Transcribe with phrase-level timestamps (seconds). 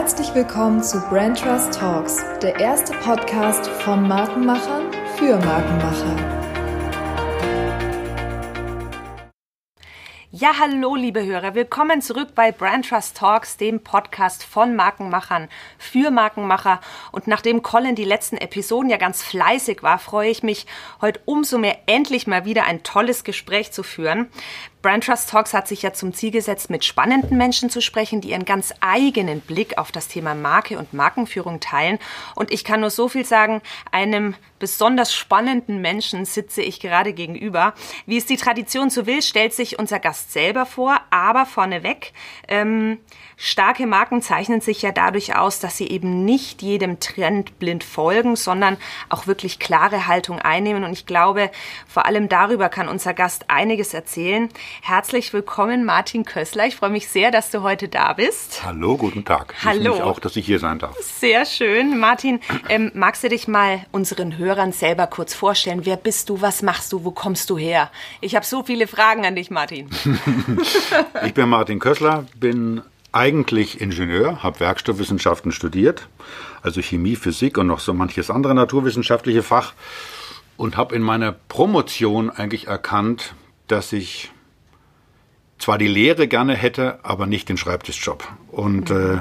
[0.00, 6.40] Herzlich willkommen zu Brand Trust Talks, der erste Podcast von Markenmachern für Markenmacher.
[10.32, 11.54] Ja, hallo, liebe Hörer.
[11.54, 16.80] Willkommen zurück bei Brand Trust Talks, dem Podcast von Markenmachern für Markenmacher.
[17.12, 20.66] Und nachdem Colin die letzten Episoden ja ganz fleißig war, freue ich mich,
[21.02, 24.30] heute umso mehr endlich mal wieder ein tolles Gespräch zu führen.
[24.82, 28.30] Brand Trust Talks hat sich ja zum Ziel gesetzt, mit spannenden Menschen zu sprechen, die
[28.30, 31.98] ihren ganz eigenen Blick auf das Thema Marke und Markenführung teilen.
[32.34, 33.60] Und ich kann nur so viel sagen,
[33.92, 37.74] einem besonders spannenden Menschen sitze ich gerade gegenüber.
[38.06, 42.12] Wie es die Tradition so will, stellt sich unser Gast selber vor, aber vorneweg,
[42.48, 43.00] ähm,
[43.40, 48.36] starke Marken zeichnen sich ja dadurch aus, dass sie eben nicht jedem Trend blind folgen,
[48.36, 48.76] sondern
[49.08, 50.84] auch wirklich klare Haltung einnehmen.
[50.84, 51.50] Und ich glaube,
[51.88, 54.50] vor allem darüber kann unser Gast einiges erzählen.
[54.82, 56.66] Herzlich willkommen, Martin Kössler.
[56.66, 58.62] Ich freue mich sehr, dass du heute da bist.
[58.64, 59.54] Hallo, guten Tag.
[59.56, 59.94] Ich Hallo.
[59.94, 60.94] mich auch, dass ich hier sein darf.
[61.00, 61.98] Sehr schön.
[61.98, 65.86] Martin, ähm, magst du dich mal unseren Hörern selber kurz vorstellen?
[65.86, 66.42] Wer bist du?
[66.42, 67.04] Was machst du?
[67.04, 67.90] Wo kommst du her?
[68.20, 69.88] Ich habe so viele Fragen an dich, Martin.
[71.24, 72.82] ich bin Martin Kössler, bin
[73.12, 76.08] eigentlich Ingenieur, habe Werkstoffwissenschaften studiert,
[76.62, 79.72] also Chemie, Physik und noch so manches andere naturwissenschaftliche Fach
[80.56, 83.34] und habe in meiner Promotion eigentlich erkannt,
[83.66, 84.30] dass ich
[85.58, 88.26] zwar die Lehre gerne hätte, aber nicht den Schreibtischjob.
[88.50, 89.20] Und äh,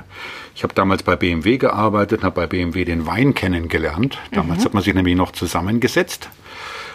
[0.56, 4.17] ich habe damals bei BMW gearbeitet, habe bei BMW den Wein kennengelernt.
[4.32, 4.66] Damals mhm.
[4.66, 6.30] hat man sich nämlich noch zusammengesetzt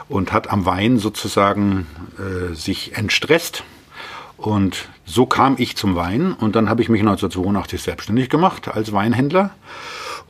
[0.08, 1.86] und hat am Wein sozusagen
[2.18, 3.64] äh, sich entstresst.
[4.44, 8.92] Und so kam ich zum Wein und dann habe ich mich 1982 selbstständig gemacht als
[8.92, 9.54] Weinhändler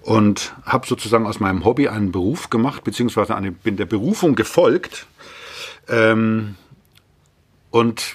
[0.02, 5.08] und habe sozusagen aus meinem Hobby einen Beruf gemacht, beziehungsweise eine, bin der Berufung gefolgt.
[5.88, 6.54] Ähm,
[7.72, 8.14] und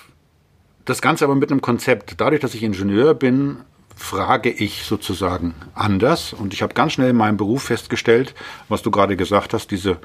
[0.85, 2.21] das Ganze aber mit einem Konzept.
[2.21, 3.57] Dadurch, dass ich Ingenieur bin,
[3.93, 6.31] frage ich sozusagen anders.
[6.31, 8.35] Und ich habe ganz schnell in meinem Beruf festgestellt,
[8.69, 9.97] was du gerade gesagt hast, diese,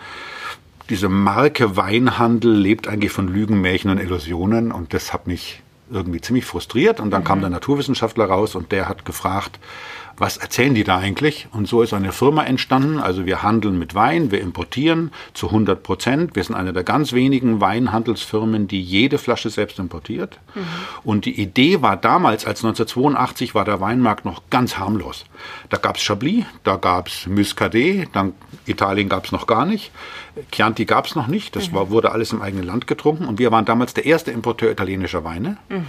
[0.91, 4.73] diese Marke Weinhandel lebt eigentlich von Lügen, Märchen und Illusionen.
[4.73, 7.01] Und das hat mich irgendwie ziemlich frustriert.
[7.01, 7.27] Und dann mhm.
[7.27, 9.59] kam der Naturwissenschaftler raus und der hat gefragt,
[10.17, 11.49] was erzählen die da eigentlich?
[11.53, 12.99] Und so ist eine Firma entstanden.
[12.99, 16.37] Also wir handeln mit Wein, wir importieren zu 100 Prozent.
[16.37, 20.39] Wir sind eine der ganz wenigen Weinhandelsfirmen, die jede Flasche selbst importiert.
[20.55, 20.61] Mhm.
[21.03, 25.25] Und die Idee war damals, als 1982 war der Weinmarkt noch ganz harmlos.
[25.71, 28.35] Da gab es Chablis, da gab es Muscadet, dann
[28.67, 29.91] Italien gab es noch gar nicht.
[30.51, 31.75] Chianti gab es noch nicht, das mhm.
[31.75, 35.23] war, wurde alles im eigenen Land getrunken und wir waren damals der erste Importeur italienischer
[35.23, 35.59] Weine.
[35.69, 35.85] Mhm.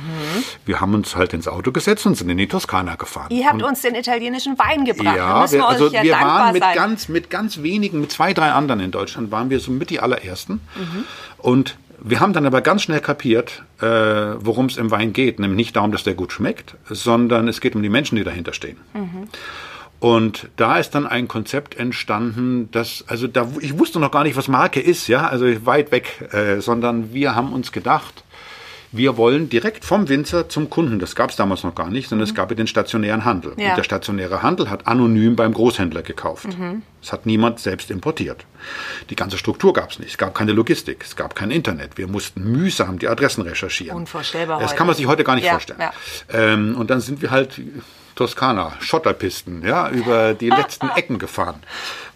[0.65, 3.27] Wir haben uns halt ins Auto gesetzt und sind in die Toskana gefahren.
[3.31, 5.17] Ihr habt und, uns den italienischen Wein gebracht.
[5.17, 8.79] Ja, wir, also ja wir waren mit ganz, mit ganz wenigen, mit zwei, drei anderen
[8.79, 10.61] in Deutschland, waren wir so mit die allerersten.
[10.75, 11.03] Mhm.
[11.37, 15.39] Und wir haben dann aber ganz schnell kapiert, äh, worum es im Wein geht.
[15.39, 18.53] Nämlich nicht darum, dass der gut schmeckt, sondern es geht um die Menschen, die dahinter
[18.53, 18.77] stehen.
[18.93, 19.27] Mhm.
[19.99, 24.35] Und da ist dann ein Konzept entstanden, das, also da, ich wusste noch gar nicht,
[24.35, 28.24] was Marke ist, ja, also weit weg, äh, sondern wir haben uns gedacht,
[28.97, 30.99] wir wollen direkt vom Winzer zum Kunden.
[30.99, 32.31] Das gab es damals noch gar nicht, sondern mhm.
[32.31, 33.53] es gab ja den stationären Handel.
[33.57, 33.69] Ja.
[33.69, 36.57] Und der stationäre Handel hat anonym beim Großhändler gekauft.
[36.57, 36.83] Mhm.
[37.01, 38.45] Es hat niemand selbst importiert.
[39.09, 40.11] Die ganze Struktur gab es nicht.
[40.11, 41.97] Es gab keine Logistik, es gab kein Internet.
[41.97, 43.95] Wir mussten mühsam die Adressen recherchieren.
[43.95, 44.59] Unvorstellbar.
[44.59, 44.77] Das heute.
[44.77, 45.79] kann man sich heute gar nicht ja, vorstellen.
[45.79, 45.93] Ja.
[46.29, 47.59] Ähm, und dann sind wir halt
[48.15, 51.61] Toskana, Schotterpisten, ja, über die letzten Ecken gefahren.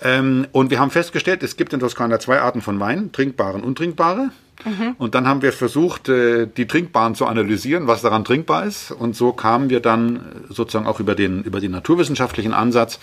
[0.01, 3.63] Ähm, und wir haben festgestellt, es gibt in Toskana zwei Arten von Wein, trinkbare und
[3.63, 4.31] untrinkbare.
[4.65, 4.95] Mhm.
[4.97, 8.91] Und dann haben wir versucht, äh, die Trinkbaren zu analysieren, was daran trinkbar ist.
[8.91, 12.99] Und so kamen wir dann sozusagen auch über den, über den naturwissenschaftlichen Ansatz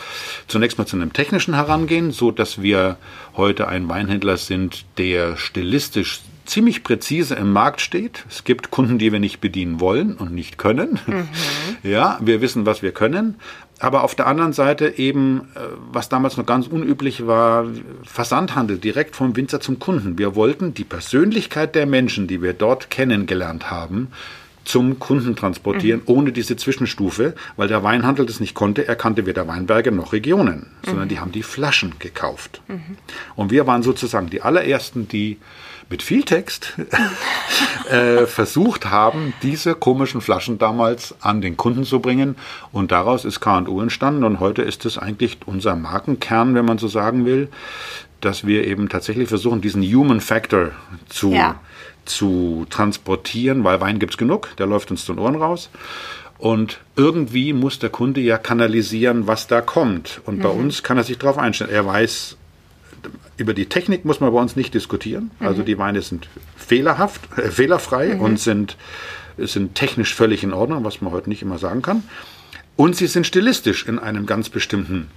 [0.48, 2.96] zunächst mal zu einem technischen Herangehen, so dass wir
[3.36, 8.24] heute ein Weinhändler sind, der stilistisch ziemlich präzise im Markt steht.
[8.28, 10.98] Es gibt Kunden, die wir nicht bedienen wollen und nicht können.
[11.06, 11.28] Mhm.
[11.82, 13.36] Ja, wir wissen, was wir können.
[13.78, 15.60] Aber auf der anderen Seite eben, äh,
[15.92, 17.66] was damals noch ganz unüblich war,
[18.04, 20.18] Versandhandel direkt vom Winzer zum Kunden.
[20.18, 24.08] Wir wollten die Persönlichkeit der Menschen, die wir dort kennengelernt haben,
[24.64, 26.14] zum Kunden transportieren, mhm.
[26.14, 28.88] ohne diese Zwischenstufe, weil der Weinhandel das nicht konnte.
[28.88, 31.08] Er kannte weder Weinberge noch Regionen, sondern mhm.
[31.08, 32.62] die haben die Flaschen gekauft.
[32.68, 32.96] Mhm.
[33.36, 35.38] Und wir waren sozusagen die allerersten, die
[35.88, 36.74] mit viel Text
[37.90, 42.36] äh, versucht haben, diese komischen Flaschen damals an den Kunden zu bringen.
[42.72, 44.24] Und daraus ist K&U entstanden.
[44.24, 47.48] Und heute ist es eigentlich unser Markenkern, wenn man so sagen will,
[48.20, 50.72] dass wir eben tatsächlich versuchen, diesen Human Factor
[51.08, 51.60] zu, ja.
[52.04, 55.70] zu transportieren, weil Wein gibt es genug, der läuft uns zu den Ohren raus.
[56.38, 60.20] Und irgendwie muss der Kunde ja kanalisieren, was da kommt.
[60.26, 60.42] Und mhm.
[60.42, 61.70] bei uns kann er sich darauf einstellen.
[61.70, 62.36] Er weiß,
[63.36, 65.30] über die Technik muss man bei uns nicht diskutieren.
[65.40, 65.66] Also mhm.
[65.66, 68.20] Die Weine sind fehlerhaft, äh, fehlerfrei mhm.
[68.20, 68.76] und sind,
[69.38, 72.02] sind technisch völlig in Ordnung, was man heute nicht immer sagen kann.
[72.76, 75.08] Und sie sind stilistisch in einem ganz bestimmten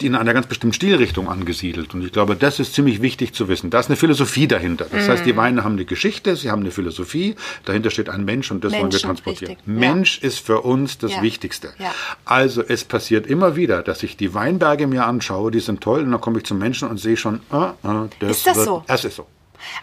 [0.00, 1.94] in einer ganz bestimmten Stilrichtung angesiedelt.
[1.94, 3.70] Und ich glaube, das ist ziemlich wichtig zu wissen.
[3.70, 4.86] Da ist eine Philosophie dahinter.
[4.90, 5.10] Das mm.
[5.10, 5.36] heißt, die mhm.
[5.36, 8.82] Weine haben eine Geschichte, sie haben eine Philosophie, dahinter steht ein Mensch und das Menschen,
[8.82, 9.54] wollen wir transportieren.
[9.56, 9.66] Richtig.
[9.66, 10.28] Mensch ja.
[10.28, 11.22] ist für uns das ja.
[11.22, 11.72] Wichtigste.
[11.78, 11.94] Ja.
[12.24, 16.12] Also es passiert immer wieder, dass ich die Weinberge mir anschaue, die sind toll, und
[16.12, 18.84] dann komme ich zum Menschen und sehe schon, äh, äh, das ist das wird, so?
[18.86, 19.26] Es ist so.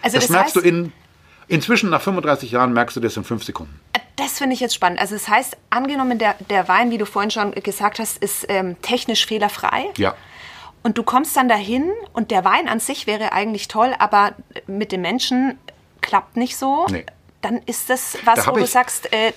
[0.01, 0.92] Also das, das merkst heißt, du in,
[1.48, 3.80] inzwischen nach 35 Jahren merkst du das in fünf Sekunden.
[4.15, 5.00] Das finde ich jetzt spannend.
[5.00, 8.80] Also das heißt, angenommen, der, der Wein, wie du vorhin schon gesagt hast, ist ähm,
[8.81, 9.86] technisch fehlerfrei.
[9.98, 10.15] Ja.
[10.83, 14.33] Und du kommst dann dahin und der Wein an sich wäre eigentlich toll, aber
[14.68, 15.57] mit dem Menschen
[16.01, 16.86] klappt nicht so.
[16.92, 17.06] Nee.
[17.42, 19.33] Dann ist das was, da wo du sagst, äh,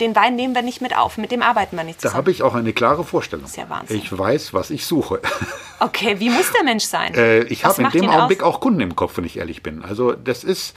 [0.00, 2.12] den Wein nehmen wir nicht mit auf, mit dem arbeiten wir nicht zusammen.
[2.12, 3.44] Da habe ich auch eine klare Vorstellung.
[3.44, 3.96] Das ist ja Wahnsinn.
[3.96, 5.20] Ich weiß, was ich suche.
[5.78, 7.14] Okay, wie muss der Mensch sein?
[7.14, 8.54] Äh, ich habe in dem Augenblick aus?
[8.54, 9.84] auch Kunden im Kopf, wenn ich ehrlich bin.
[9.84, 10.74] Also das ist,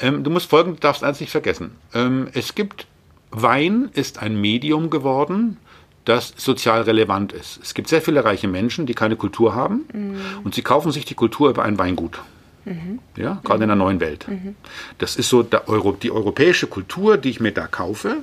[0.00, 1.72] ähm, du musst folgendes, darfst eins nicht vergessen.
[1.94, 2.86] Ähm, es gibt,
[3.30, 5.56] Wein ist ein Medium geworden,
[6.04, 7.60] das sozial relevant ist.
[7.62, 10.16] Es gibt sehr viele reiche Menschen, die keine Kultur haben mhm.
[10.44, 12.20] und sie kaufen sich die Kultur über ein Weingut.
[12.64, 13.00] Mhm.
[13.16, 13.62] Ja, gerade mhm.
[13.62, 14.26] in der neuen Welt.
[14.28, 14.56] Mhm.
[14.98, 18.18] Das ist so Euro, die europäische Kultur, die ich mir da kaufe.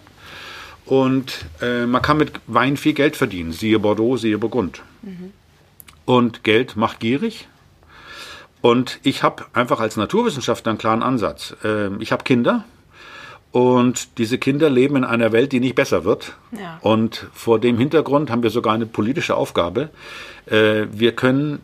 [0.85, 3.51] Und äh, man kann mit Wein viel Geld verdienen.
[3.51, 4.81] Siehe Bordeaux, siehe Burgund.
[5.01, 5.31] Mhm.
[6.05, 7.47] Und Geld macht gierig.
[8.61, 11.55] Und ich habe einfach als Naturwissenschaftler einen klaren Ansatz.
[11.63, 12.65] Ähm, ich habe Kinder
[13.51, 16.33] und diese Kinder leben in einer Welt, die nicht besser wird.
[16.51, 16.77] Ja.
[16.81, 19.89] Und vor dem Hintergrund haben wir sogar eine politische Aufgabe.
[20.45, 21.59] Äh, wir können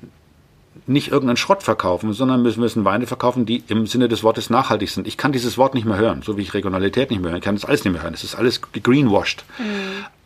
[0.88, 4.90] nicht irgendeinen Schrott verkaufen, sondern wir müssen Weine verkaufen, die im Sinne des Wortes nachhaltig
[4.90, 5.08] sind.
[5.08, 7.56] Ich kann dieses Wort nicht mehr hören, so wie ich Regionalität nicht mehr hören kann.
[7.56, 8.14] Das alles nicht mehr hören.
[8.14, 9.46] Es ist alles greenwashed.
[9.58, 9.64] Mhm.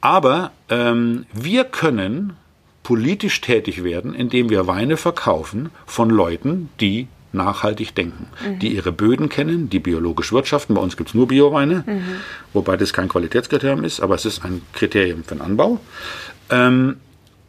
[0.02, 2.36] Aber ähm, wir können
[2.90, 8.58] politisch tätig werden, indem wir Weine verkaufen von Leuten, die nachhaltig denken, mhm.
[8.58, 10.74] die ihre Böden kennen, die biologisch wirtschaften.
[10.74, 12.02] Bei uns gibt es nur Bioweine, mhm.
[12.52, 15.80] wobei das kein Qualitätskriterium ist, aber es ist ein Kriterium für den Anbau.
[16.50, 16.96] Ähm,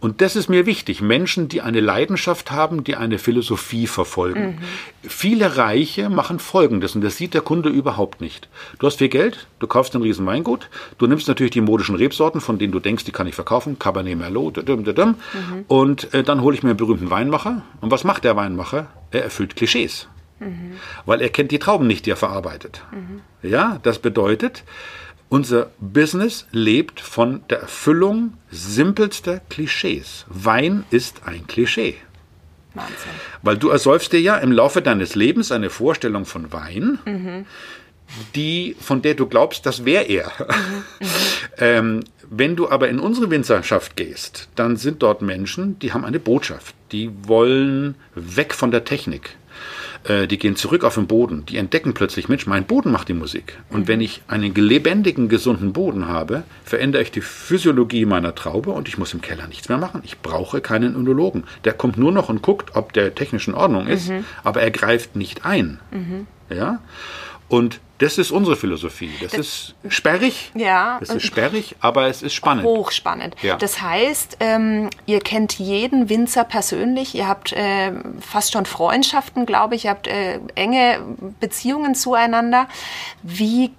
[0.00, 1.02] und das ist mir wichtig.
[1.02, 4.58] Menschen, die eine Leidenschaft haben, die eine Philosophie verfolgen.
[5.02, 5.08] Mhm.
[5.08, 8.48] Viele Reiche machen Folgendes und das sieht der Kunde überhaupt nicht.
[8.78, 12.40] Du hast viel Geld, du kaufst ein riesen Weingut, du nimmst natürlich die modischen Rebsorten,
[12.40, 15.64] von denen du denkst, die kann ich verkaufen, Cabernet Merlot, düm, düm, düm, mhm.
[15.68, 17.62] und äh, dann hole ich mir einen berühmten Weinmacher.
[17.80, 18.86] Und was macht der Weinmacher?
[19.10, 20.08] Er erfüllt Klischees.
[20.38, 20.72] Mhm.
[21.04, 22.82] Weil er kennt die Trauben nicht, die er verarbeitet.
[22.90, 23.20] Mhm.
[23.48, 24.64] Ja, das bedeutet,
[25.30, 30.26] unser Business lebt von der Erfüllung simpelster Klischees.
[30.28, 31.94] Wein ist ein Klischee.
[32.74, 32.96] Wahnsinn.
[33.42, 37.46] Weil du ersäufst dir ja im Laufe deines Lebens eine Vorstellung von Wein, mhm.
[38.34, 40.32] die, von der du glaubst, das wäre er.
[41.00, 41.06] Mhm.
[41.58, 46.20] ähm, wenn du aber in unsere Winzerschaft gehst, dann sind dort Menschen, die haben eine
[46.20, 46.74] Botschaft.
[46.92, 49.36] Die wollen weg von der Technik.
[50.04, 53.14] Äh, die gehen zurück auf den Boden, die entdecken plötzlich, Mensch, mein Boden macht die
[53.14, 53.58] Musik.
[53.68, 58.88] Und wenn ich einen lebendigen, gesunden Boden habe, verändere ich die Physiologie meiner Traube und
[58.88, 60.00] ich muss im Keller nichts mehr machen.
[60.04, 61.44] Ich brauche keinen Önologen.
[61.64, 64.24] Der kommt nur noch und guckt, ob der technisch in Ordnung ist, mhm.
[64.42, 65.80] aber er greift nicht ein.
[65.90, 66.26] Mhm.
[66.48, 66.80] Ja?
[67.48, 69.12] Und das ist unsere Philosophie.
[69.20, 70.50] Das, das ist sperrig.
[70.54, 70.98] Ja.
[71.00, 72.64] Das ist sperrig, aber es ist spannend.
[72.64, 73.36] Hochspannend.
[73.42, 73.56] Ja.
[73.56, 77.14] Das heißt, ähm, ihr kennt jeden Winzer persönlich.
[77.14, 79.84] Ihr habt äh, fast schon Freundschaften, glaube ich.
[79.84, 81.00] Ihr habt äh, enge
[81.40, 82.68] Beziehungen zueinander.
[83.22, 83.70] Wie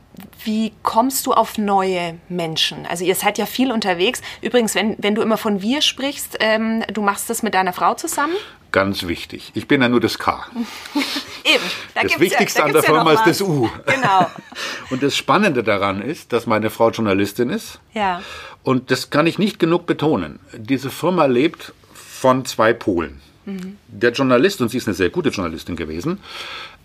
[0.43, 2.85] wie kommst du auf neue Menschen?
[2.85, 4.21] Also ihr seid ja viel unterwegs.
[4.41, 7.95] Übrigens, wenn, wenn du immer von wir sprichst, ähm, du machst das mit deiner Frau
[7.95, 8.35] zusammen?
[8.71, 9.51] Ganz wichtig.
[9.53, 10.45] Ich bin ja nur das K.
[11.43, 11.63] Eben.
[11.93, 13.69] Da das Wichtigste ja, da an der Firma ist das U.
[13.85, 14.29] Genau.
[14.89, 17.79] Und das Spannende daran ist, dass meine Frau Journalistin ist.
[17.93, 18.21] Ja.
[18.63, 20.39] Und das kann ich nicht genug betonen.
[20.55, 23.21] Diese Firma lebt von zwei Polen.
[23.45, 23.77] Mhm.
[23.87, 26.19] Der Journalist, und sie ist eine sehr gute Journalistin gewesen,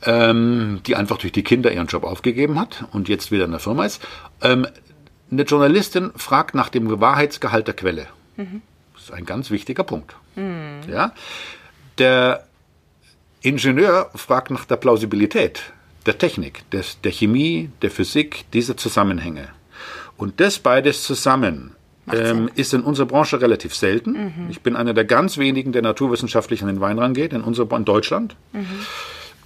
[0.05, 3.61] ähm, die einfach durch die Kinder ihren Job aufgegeben hat und jetzt wieder in der
[3.61, 4.03] Firma ist.
[4.43, 4.67] Ähm,
[5.31, 8.07] eine Journalistin fragt nach dem Wahrheitsgehalt der Quelle.
[8.37, 8.63] Mhm.
[8.95, 10.17] Das ist ein ganz wichtiger Punkt.
[10.35, 10.81] Mhm.
[10.89, 11.13] Ja?
[11.99, 12.47] Der
[13.43, 15.63] Ingenieur fragt nach der Plausibilität
[16.05, 19.49] der Technik, des, der Chemie, der Physik, dieser Zusammenhänge.
[20.17, 21.73] Und das beides zusammen
[22.13, 24.13] ähm, ist in unserer Branche relativ selten.
[24.13, 24.51] Mhm.
[24.51, 27.85] Ich bin einer der ganz wenigen, der naturwissenschaftlich an den Wein rangeht, in, unserer, in
[27.85, 28.37] Deutschland.
[28.53, 28.67] Mhm.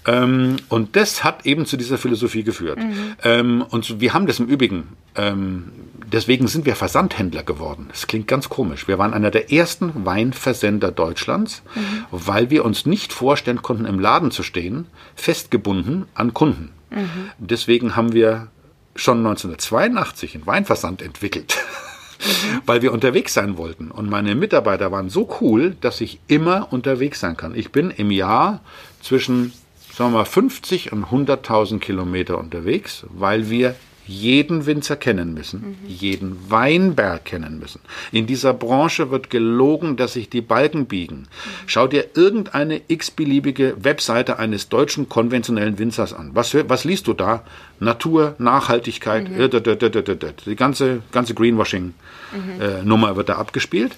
[0.06, 2.78] Ähm, und das hat eben zu dieser Philosophie geführt.
[2.78, 3.16] Mhm.
[3.22, 5.72] Ähm, und wir haben das im Übrigen, ähm,
[6.06, 7.88] deswegen sind wir Versandhändler geworden.
[7.90, 8.88] Das klingt ganz komisch.
[8.88, 12.04] Wir waren einer der ersten Weinversender Deutschlands, mhm.
[12.10, 16.70] weil wir uns nicht vorstellen konnten, im Laden zu stehen, festgebunden an Kunden.
[16.90, 17.30] Mhm.
[17.38, 18.48] Deswegen haben wir
[18.96, 21.56] schon 1982 einen Weinversand entwickelt.
[21.58, 22.60] Mhm.
[22.66, 23.90] weil wir unterwegs sein wollten.
[23.90, 27.54] Und meine Mitarbeiter waren so cool, dass ich immer unterwegs sein kann.
[27.54, 28.60] Ich bin im Jahr
[29.00, 29.52] zwischen
[30.00, 33.74] sagen wir mal, 50 und 100.000 Kilometer unterwegs, weil wir
[34.10, 37.80] jeden Winzer kennen müssen, jeden Weinberg kennen müssen.
[38.10, 41.28] In dieser Branche wird gelogen, dass sich die Balken biegen.
[41.66, 46.30] Schau dir irgendeine x-beliebige Webseite eines deutschen konventionellen Winzers an.
[46.34, 47.44] Was, was liest du da?
[47.78, 50.32] Natur, Nachhaltigkeit, äh, dö, dö.
[50.44, 53.96] die ganze, ganze Greenwashing-Nummer wird da abgespielt.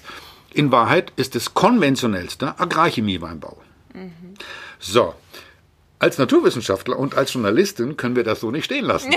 [0.53, 3.57] In Wahrheit ist es konventionellster Agrarchemieweinbau.
[4.79, 5.15] So,
[6.03, 9.13] als Naturwissenschaftler und als Journalistin können wir das so nicht stehen lassen.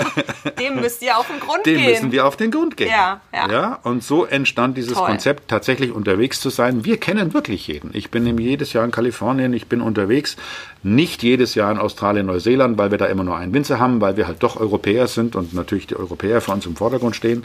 [0.58, 1.88] Dem müsst ihr auf den Grund Dem gehen.
[1.88, 2.88] müssen wir auf den Grund gehen.
[2.88, 3.78] Ja, ja.
[3.84, 5.06] und so entstand dieses Toll.
[5.06, 6.84] Konzept, tatsächlich unterwegs zu sein.
[6.84, 7.90] Wir kennen wirklich jeden.
[7.94, 10.36] Ich bin nämlich jedes Jahr in Kalifornien, ich bin unterwegs.
[10.82, 14.16] Nicht jedes Jahr in Australien, Neuseeland, weil wir da immer nur einen Winzer haben, weil
[14.16, 17.44] wir halt doch Europäer sind und natürlich die Europäer für uns im Vordergrund stehen.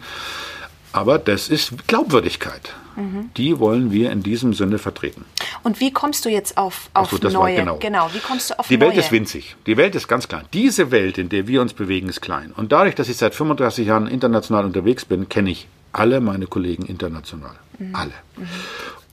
[0.92, 2.74] Aber das ist Glaubwürdigkeit.
[2.96, 3.30] Mhm.
[3.38, 5.26] Die wollen wir in diesem Sinne vertreten.
[5.64, 7.78] Und wie kommst du jetzt auf, auf so, das war neue?
[7.80, 8.10] genau.
[8.14, 8.90] wie kommst du auf Die neue?
[8.90, 9.56] Welt ist winzig.
[9.68, 10.46] Die Welt ist ganz klein.
[10.54, 12.52] Diese Welt, in der wir uns bewegen, ist klein.
[12.56, 16.86] Und dadurch, dass ich seit 35 Jahren international unterwegs bin, kenne ich alle meine Kollegen
[16.86, 17.56] international.
[17.94, 18.12] Alle.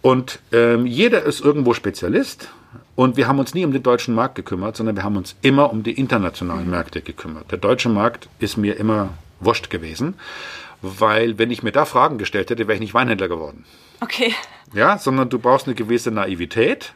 [0.03, 2.49] Und ähm, jeder ist irgendwo Spezialist.
[2.95, 5.71] Und wir haben uns nie um den deutschen Markt gekümmert, sondern wir haben uns immer
[5.71, 7.51] um die internationalen Märkte gekümmert.
[7.51, 10.15] Der deutsche Markt ist mir immer wurscht gewesen,
[11.01, 13.65] weil wenn ich mir da Fragen gestellt hätte, wäre ich nicht Weinhändler geworden.
[14.01, 14.35] Okay.
[14.75, 16.93] Ja, sondern du brauchst eine gewisse Naivität,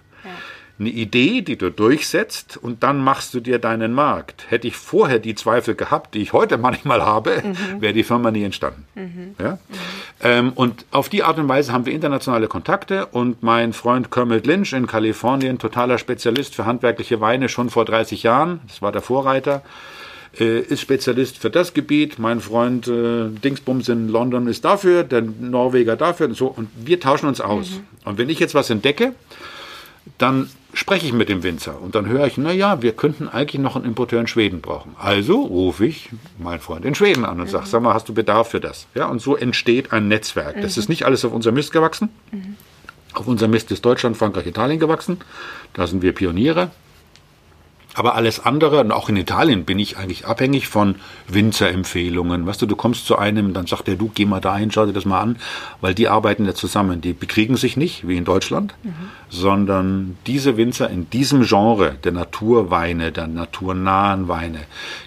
[0.80, 4.46] eine Idee, die du durchsetzt und dann machst du dir deinen Markt.
[4.48, 7.42] Hätte ich vorher die Zweifel gehabt, die ich heute manchmal habe,
[7.78, 8.86] wäre die Firma nie entstanden.
[9.38, 9.58] Ja?
[10.22, 14.46] Ähm, und auf die Art und Weise haben wir internationale Kontakte und mein Freund Kermit
[14.46, 19.02] Lynch in Kalifornien, totaler Spezialist für handwerkliche Weine schon vor 30 Jahren, das war der
[19.02, 19.62] Vorreiter,
[20.38, 22.18] äh, ist Spezialist für das Gebiet.
[22.18, 26.46] Mein Freund äh, Dingsbums in London ist dafür, der Norweger dafür und so.
[26.46, 27.80] Und wir tauschen uns aus.
[28.04, 29.14] Und wenn ich jetzt was entdecke,
[30.18, 33.60] dann spreche ich mit dem Winzer und dann höre ich, na ja, wir könnten eigentlich
[33.60, 34.94] noch einen Importeur in Schweden brauchen.
[34.98, 38.50] Also rufe ich meinen Freund in Schweden an und sage, sag mal, hast du Bedarf
[38.50, 38.86] für das?
[38.94, 40.60] Ja, und so entsteht ein Netzwerk.
[40.62, 42.08] Das ist nicht alles auf unser Mist gewachsen.
[43.14, 45.18] Auf unser Mist ist Deutschland, Frankreich, Italien gewachsen.
[45.74, 46.70] Da sind wir Pioniere.
[47.94, 50.94] Aber alles andere, und auch in Italien bin ich eigentlich abhängig von
[51.26, 52.46] Winzerempfehlungen.
[52.46, 54.92] Weißt du, du kommst zu einem, dann sagt der, du geh mal dahin, schau dir
[54.92, 55.36] das mal an,
[55.80, 57.00] weil die arbeiten ja zusammen.
[57.00, 58.74] Die bekriegen sich nicht, wie in Deutschland,
[59.28, 64.60] sondern diese Winzer in diesem Genre der Naturweine, der naturnahen Weine,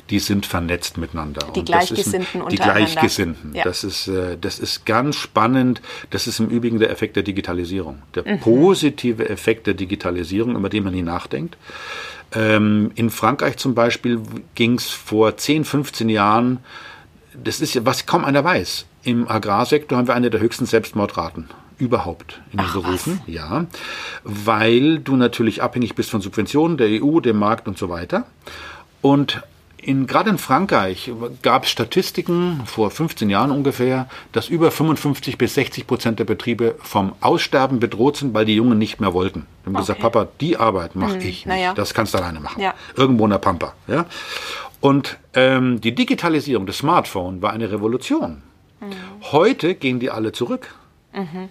[0.09, 1.47] die sind vernetzt miteinander.
[1.55, 2.55] Die Und ist ein- Gleichgesinnten Die.
[2.57, 3.55] Gleichgesinnten.
[3.55, 3.63] Ja.
[3.63, 5.81] Das ist, äh, das ist ganz spannend.
[6.09, 8.01] Das ist im Übrigen der Effekt der Digitalisierung.
[8.15, 11.57] Der positive Effekt der Digitalisierung, über den man nie nachdenkt.
[12.33, 14.21] Ähm, in Frankreich zum Beispiel
[14.55, 16.59] ging es vor 10, 15 Jahren,
[17.41, 18.85] das ist ja, was kaum einer weiß.
[19.03, 23.21] Im Agrarsektor haben wir eine der höchsten Selbstmordraten überhaupt in den Berufen.
[23.27, 23.65] Ja,
[24.23, 28.25] weil du natürlich abhängig bist von Subventionen der EU, dem Markt und so weiter.
[29.01, 29.43] Und
[29.83, 31.11] in, gerade in Frankreich
[31.41, 36.75] gab es Statistiken vor 15 Jahren ungefähr, dass über 55 bis 60 Prozent der Betriebe
[36.79, 39.45] vom Aussterben bedroht sind, weil die Jungen nicht mehr wollten.
[39.63, 40.09] Die haben gesagt, Okay.
[40.11, 41.45] Papa, die Arbeit mache ich nicht.
[41.45, 41.73] ja.
[41.73, 42.61] Das kannst du alleine machen.
[42.61, 42.73] Ja.
[42.95, 43.73] Irgendwo in der Pampa.
[43.87, 44.05] Ja?
[44.81, 48.41] Und ähm, die Digitalisierung des Smartphone war eine Revolution.
[49.31, 50.75] Heute gehen die alle zurück,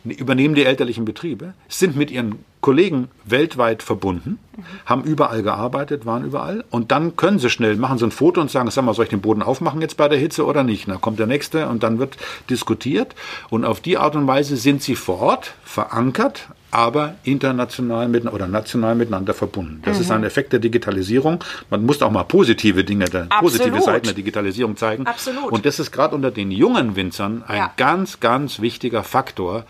[0.04, 4.38] Die übernehmen die elterlichen Betriebe, sind mit ihren Kollegen weltweit verbunden,
[4.86, 8.50] haben überall gearbeitet, waren überall und dann können sie schnell, machen sie ein Foto und
[8.50, 10.88] sagen, sag mal, soll ich den Boden aufmachen jetzt bei der Hitze oder nicht?
[10.88, 12.16] Dann kommt der nächste und dann wird
[12.48, 13.14] diskutiert
[13.50, 18.46] und auf die Art und Weise sind sie vor Ort verankert, aber international mit, oder
[18.46, 19.82] national miteinander verbunden.
[19.84, 21.42] Das ist ein Effekt der Digitalisierung.
[21.68, 23.80] Man muss auch mal positive Dinge, der, positive.
[23.82, 25.06] Seiten der Digitalisierung zeigen.
[25.06, 25.50] Absolut.
[25.50, 27.72] Und das ist gerade unter den jungen Winzern ein Ja.
[27.76, 29.64] ganz, ganz wichtiger Faktor,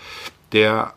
[0.53, 0.93] der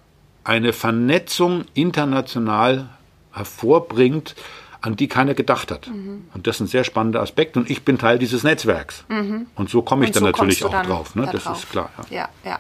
[0.46, 2.88] eine Vernetzung international
[3.34, 4.36] hervorbringt,
[4.80, 5.88] an die keiner gedacht hat.
[5.88, 6.28] Mhm.
[6.34, 7.58] Und das ist ein sehr spannender Aspekt.
[7.58, 9.04] Und ich bin Teil dieses Netzwerks.
[9.10, 11.16] Und so komme ich Und dann so natürlich auch dann drauf.
[11.16, 11.26] Ne?
[11.26, 11.58] da Das drauf.
[11.58, 11.90] ist klar.
[12.10, 12.30] Ja.
[12.44, 12.60] Ja, ja.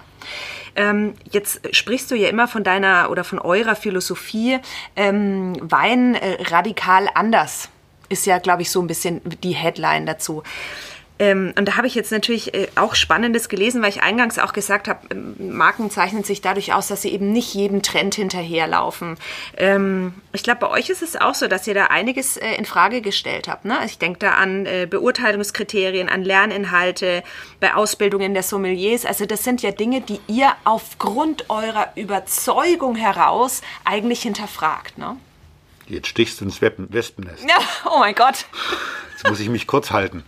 [0.75, 4.59] Ähm, jetzt sprichst du ja immer von deiner oder von eurer Philosophie,
[4.95, 7.69] ähm, Wein äh, radikal anders.
[8.09, 10.43] Ist ja, glaube ich, so ein bisschen die Headline dazu.
[11.17, 14.51] Ähm, und da habe ich jetzt natürlich äh, auch Spannendes gelesen, weil ich eingangs auch
[14.51, 19.17] gesagt habe, ähm, Marken zeichnen sich dadurch aus, dass sie eben nicht jedem Trend hinterherlaufen.
[19.57, 22.65] Ähm, ich glaube, bei euch ist es auch so, dass ihr da einiges äh, in
[22.65, 23.63] Frage gestellt habt.
[23.63, 23.77] Ne?
[23.85, 27.23] Ich denke da an äh, Beurteilungskriterien, an Lerninhalte,
[27.61, 29.05] bei Ausbildungen der Sommeliers.
[29.05, 34.97] Also das sind ja Dinge, die ihr aufgrund eurer Überzeugung heraus eigentlich hinterfragt.
[34.97, 35.15] Ne?
[35.87, 37.43] Jetzt stichst du ins Wespennest.
[37.47, 38.45] Ja, oh mein Gott.
[39.13, 40.23] Jetzt muss ich mich kurz halten.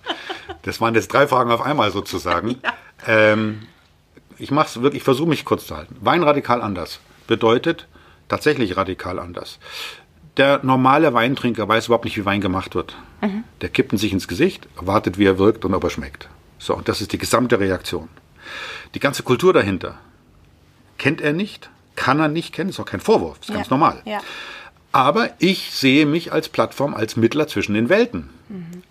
[0.64, 2.58] Das waren jetzt drei Fragen auf einmal sozusagen.
[3.06, 3.68] Ähm,
[4.40, 5.96] ich mach's wirklich, ich versuche mich kurz zu halten.
[6.02, 7.88] Wein radikal anders bedeutet
[8.28, 9.60] tatsächlich radikal anders.
[10.36, 12.98] Der normale Weintrinker weiß überhaupt nicht, wie Wein gemacht wird.
[13.62, 16.28] Der kippt ihn sich ins Gesicht, wartet, wie er wirkt und ob er schmeckt.
[16.58, 18.10] So, und das ist die gesamte Reaktion.
[18.96, 20.00] Die ganze Kultur dahinter
[20.98, 23.56] kennt er nicht, kann er nicht kennen, ist auch kein Vorwurf, ist Ja.
[23.56, 24.02] ganz normal.
[24.06, 24.20] Ja.
[24.98, 28.32] Aber ich sehe mich als Plattform, als Mittler zwischen den Welten.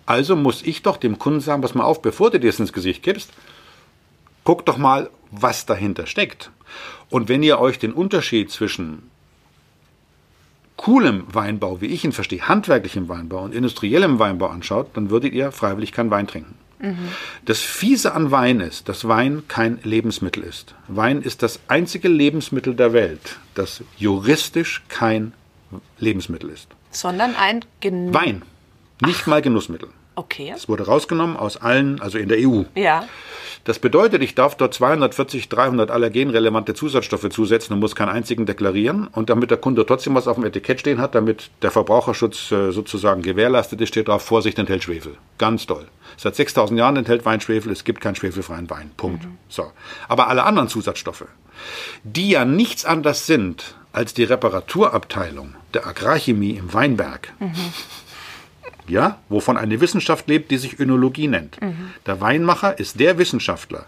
[0.05, 2.71] Also muss ich doch dem Kunden sagen, pass mal auf, bevor du dir das ins
[2.71, 3.29] Gesicht gibst,
[4.45, 6.49] guck doch mal, was dahinter steckt.
[7.09, 9.11] Und wenn ihr euch den Unterschied zwischen
[10.77, 15.51] coolem Weinbau, wie ich ihn verstehe, handwerklichem Weinbau und industriellem Weinbau anschaut, dann würdet ihr
[15.51, 16.55] freiwillig keinen Wein trinken.
[17.43, 20.73] Das Fiese an Wein ist, dass Wein kein Lebensmittel ist.
[20.87, 25.33] Wein ist das einzige Lebensmittel der Welt, das juristisch kein
[25.99, 26.67] Lebensmittel ist.
[26.91, 28.43] Sondern ein Gen Wein,
[29.01, 29.89] nicht mal Genussmittel.
[30.17, 30.51] Okay.
[30.55, 32.63] Es wurde rausgenommen aus allen, also in der EU.
[32.73, 33.07] Ja.
[33.65, 39.07] Das bedeutet, ich darf dort 240, 300 allergenrelevante Zusatzstoffe zusetzen und muss keinen einzigen deklarieren.
[39.11, 42.71] Und damit der Kunde trotzdem was auf dem Etikett stehen hat, damit der Verbraucherschutz äh,
[42.71, 45.17] sozusagen gewährleistet ist, steht drauf, Vorsicht, enthält Schwefel.
[45.37, 45.85] Ganz toll.
[46.15, 48.89] Seit 6000 Jahren enthält Wein Schwefel, es gibt keinen schwefelfreien Wein.
[48.97, 49.27] Punkt.
[49.49, 49.71] So.
[50.07, 51.25] Aber alle anderen Zusatzstoffe,
[52.03, 57.33] die ja nichts anderes sind als die Reparaturabteilung der Agrarchemie im Weinberg,
[58.89, 61.57] ja, wovon eine Wissenschaft lebt, die sich Önologie nennt.
[62.05, 63.85] Der Weinmacher ist der Wissenschaftler,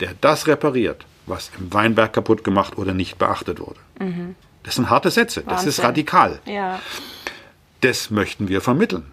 [0.00, 3.80] der das repariert, was im Weinberg kaputt gemacht oder nicht beachtet wurde.
[4.62, 5.84] Das sind harte Sätze, das ist Wahnsinn.
[5.84, 6.40] radikal.
[6.46, 6.80] Ja.
[7.80, 9.04] Das möchten wir vermitteln.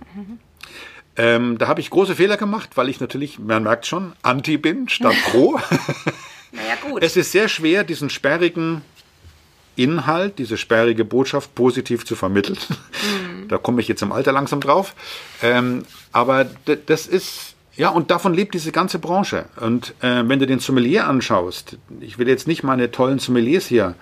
[1.18, 4.88] Ähm, da habe ich große Fehler gemacht, weil ich natürlich, man merkt schon, anti bin
[4.88, 5.60] statt pro.
[6.54, 7.04] Naja, gut.
[7.04, 8.82] Es ist sehr schwer, diesen sperrigen
[9.76, 12.58] Inhalt, diese sperrige Botschaft positiv zu vermitteln.
[13.52, 14.96] Da komme ich jetzt im Alter langsam drauf.
[15.42, 16.46] Ähm, aber
[16.86, 19.46] das ist, ja, und davon lebt diese ganze Branche.
[19.58, 23.96] Und äh, wenn du den Sommelier anschaust, ich will jetzt nicht meine tollen Sommeliers hier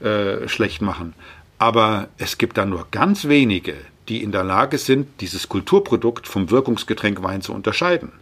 [0.00, 1.14] äh, schlecht machen,
[1.58, 3.74] aber es gibt da nur ganz wenige,
[4.08, 8.12] die in der Lage sind, dieses Kulturprodukt vom Wirkungsgetränk Wein zu unterscheiden.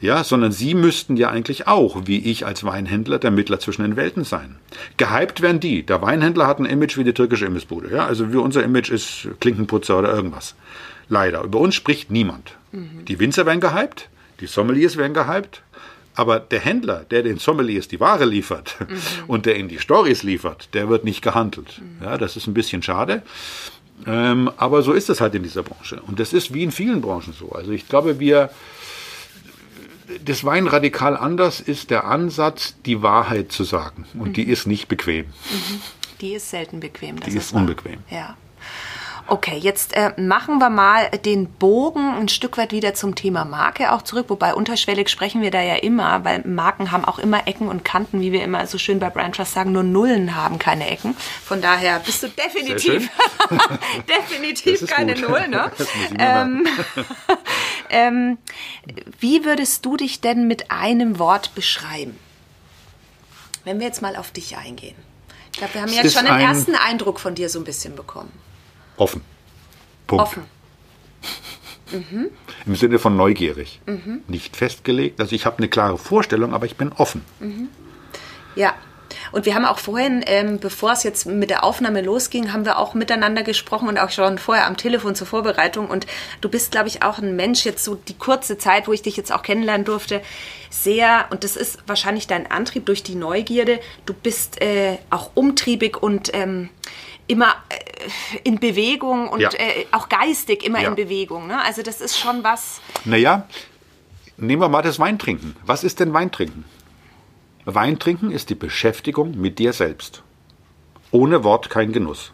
[0.00, 3.96] Ja, sondern sie müssten ja eigentlich auch, wie ich als Weinhändler, der Mittler zwischen den
[3.96, 4.56] Welten sein.
[4.96, 5.84] Gehypt werden die.
[5.84, 7.90] Der Weinhändler hat ein Image wie die türkische Imbissbude.
[7.90, 10.54] Ja, also wie unser Image ist Klinkenputzer oder irgendwas.
[11.08, 11.42] Leider.
[11.42, 12.56] Über uns spricht niemand.
[13.08, 14.08] Die Winzer werden gehypt,
[14.40, 15.62] die Sommeliers werden gehypt,
[16.14, 18.76] aber der Händler, der den Sommeliers die Ware liefert
[19.26, 21.80] und der ihnen die Stories liefert, der wird nicht gehandelt.
[22.02, 23.22] Ja, das ist ein bisschen schade.
[24.06, 26.02] Ähm, aber so ist es halt in dieser Branche.
[26.06, 27.52] Und das ist wie in vielen Branchen so.
[27.52, 28.50] Also ich glaube, wir,
[30.24, 34.06] das Wein radikal anders ist der Ansatz, die Wahrheit zu sagen.
[34.18, 35.26] Und die ist nicht bequem.
[36.20, 37.18] Die ist selten bequem.
[37.20, 37.60] Das Die ist wahr.
[37.60, 37.98] unbequem.
[38.10, 38.36] Ja.
[39.28, 43.90] Okay, jetzt äh, machen wir mal den Bogen ein Stück weit wieder zum Thema Marke
[43.90, 44.26] auch zurück.
[44.28, 48.20] Wobei unterschwellig sprechen wir da ja immer, weil Marken haben auch immer Ecken und Kanten,
[48.20, 51.16] wie wir immer so schön bei Brand Trust sagen, nur Nullen haben keine Ecken.
[51.44, 53.10] Von daher bist du definitiv,
[54.08, 55.28] definitiv ist keine gut.
[55.28, 55.48] Null.
[55.48, 55.72] Ne?
[55.76, 55.88] Das
[57.90, 58.38] Ähm,
[59.20, 62.16] wie würdest du dich denn mit einem Wort beschreiben?
[63.64, 64.96] Wenn wir jetzt mal auf dich eingehen.
[65.52, 67.96] Ich glaube, wir haben Es jetzt schon ein- ersten Eindruck von dir so ein bisschen
[67.96, 68.30] bekommen.
[68.96, 69.22] Offen.
[70.06, 70.22] Punkt.
[70.24, 70.42] Offen.
[72.66, 73.80] Im Sinne von neugierig.
[73.86, 74.22] Mhm.
[74.28, 75.20] Nicht festgelegt.
[75.20, 77.24] Also ich habe eine klare Vorstellung, aber ich bin offen.
[78.56, 78.74] Ja.
[79.32, 82.78] Und wir haben auch vorhin, ähm, bevor es jetzt mit der Aufnahme losging, haben wir
[82.78, 85.88] auch miteinander gesprochen und auch schon vorher am Telefon zur Vorbereitung.
[85.88, 86.06] Und
[86.40, 89.16] du bist, glaube ich, auch ein Mensch, jetzt so die kurze Zeit, wo ich dich
[89.16, 90.22] jetzt auch kennenlernen durfte,
[90.70, 96.02] sehr, und das ist wahrscheinlich dein Antrieb durch die Neugierde, du bist äh, auch umtriebig
[96.02, 96.68] und ähm,
[97.28, 99.50] immer äh, in Bewegung und Ja.
[99.50, 100.88] äh, auch geistig immer Ja.
[100.88, 101.46] in Bewegung.
[101.46, 101.60] Ne?
[101.62, 103.46] Also das ist schon was, Naja,
[104.36, 105.56] nehmen wir mal das Weintrinken.
[105.64, 106.64] Was ist denn Weintrinken?
[107.66, 110.22] Weintrinken ist die Beschäftigung mit dir selbst.
[111.10, 112.32] Ohne Wort kein Genuss.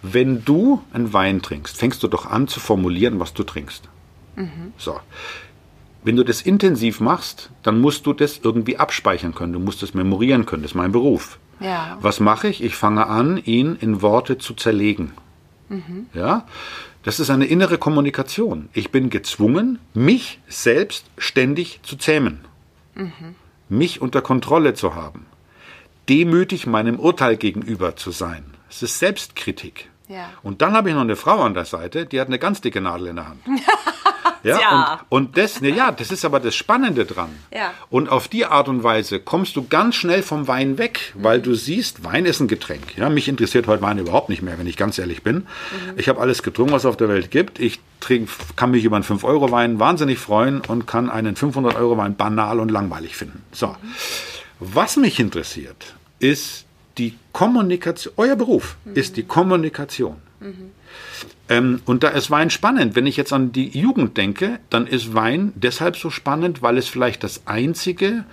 [0.00, 3.88] Wenn du einen Wein trinkst, fängst du doch an zu formulieren, was du trinkst.
[4.78, 4.98] So.
[6.04, 9.52] Wenn du das intensiv machst, dann musst du das irgendwie abspeichern können.
[9.52, 10.62] Du musst es memorieren können.
[10.62, 11.38] Das ist mein Beruf.
[11.60, 11.98] Ja.
[12.00, 12.62] Was mache ich?
[12.62, 15.12] Ich fange an, ihn in Worte zu zerlegen.
[16.14, 16.46] Ja,
[17.02, 18.70] das ist eine innere Kommunikation.
[18.72, 22.40] Ich bin gezwungen, mich selbst ständig zu zähmen,
[23.68, 25.26] mich unter Kontrolle zu haben,
[26.08, 28.44] demütig meinem Urteil gegenüber zu sein.
[28.70, 29.90] Es ist Selbstkritik.
[30.08, 30.30] Ja.
[30.42, 32.80] Und dann habe ich noch eine Frau an der Seite, die hat eine ganz dicke
[32.80, 33.40] Nadel in der Hand.
[34.44, 35.00] Ja, Ja.
[35.08, 37.30] Und, und das, ne, ja, das ist aber das Spannende dran.
[37.52, 37.72] Ja.
[37.90, 41.54] Und auf die Art und Weise kommst du ganz schnell vom Wein weg, weil du
[41.54, 42.96] siehst, Wein ist ein Getränk.
[42.96, 45.46] Ja, mich interessiert heute Wein überhaupt nicht mehr, wenn ich ganz ehrlich bin.
[45.96, 47.58] Ich habe alles getrunken, was es auf der Welt gibt.
[47.58, 52.70] Ich trink, kann mich über einen 5-Euro-Wein wahnsinnig freuen und kann einen 500-Euro-Wein banal und
[52.70, 53.42] langweilig finden.
[53.52, 53.74] So.
[54.60, 56.64] Was mich interessiert, ist
[56.96, 58.14] die Kommunikation.
[58.16, 60.16] Euer Beruf ist die Kommunikation.
[61.48, 62.94] Ähm, und da ist Wein spannend.
[62.94, 66.88] Wenn ich jetzt an die Jugend denke, dann ist Wein deshalb so spannend, weil es
[66.88, 68.24] vielleicht das einzige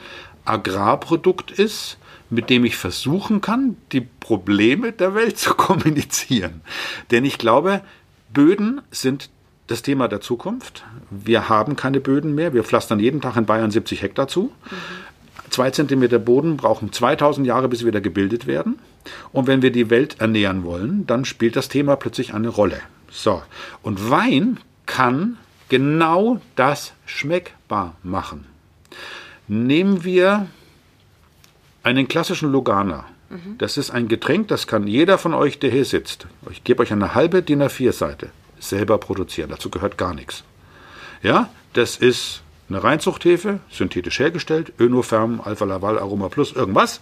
[0.43, 1.97] Agrarprodukt ist,
[2.30, 6.62] mit dem ich versuchen kann, die Probleme der Welt zu kommunizieren.
[7.12, 7.82] Denn ich glaube,
[8.34, 9.30] Böden sind
[9.67, 10.84] das Thema der Zukunft.
[11.10, 12.54] Wir haben keine Böden mehr.
[12.54, 14.51] Wir pflastern jeden Tag in Bayern 70 Hektar zu.
[14.69, 14.75] Mhm.
[15.49, 18.80] Zwei Zentimeter Boden brauchen 2000 Jahre, bis sie wieder gebildet werden.
[19.32, 22.82] Und wenn wir die Welt ernähren wollen, dann spielt das Thema plötzlich eine Rolle.
[23.10, 23.41] So.
[23.82, 25.38] Und Wein kann
[25.70, 28.46] genau das schmeckbar machen.
[29.48, 30.48] Nehmen wir
[31.84, 33.06] einen klassischen Lugana.
[33.30, 33.58] Mhm.
[33.58, 36.28] Das ist ein Getränk, das kann jeder von euch, der hier sitzt.
[36.50, 39.50] Ich gebe euch eine halbe DIN A4-Seite selber produzieren.
[39.50, 40.44] Dazu gehört gar nichts.
[41.22, 47.02] Ja, das ist eine Reinzuchthefe, synthetisch hergestellt, Önotherm, Alpha Laval, Aroma Plus, irgendwas.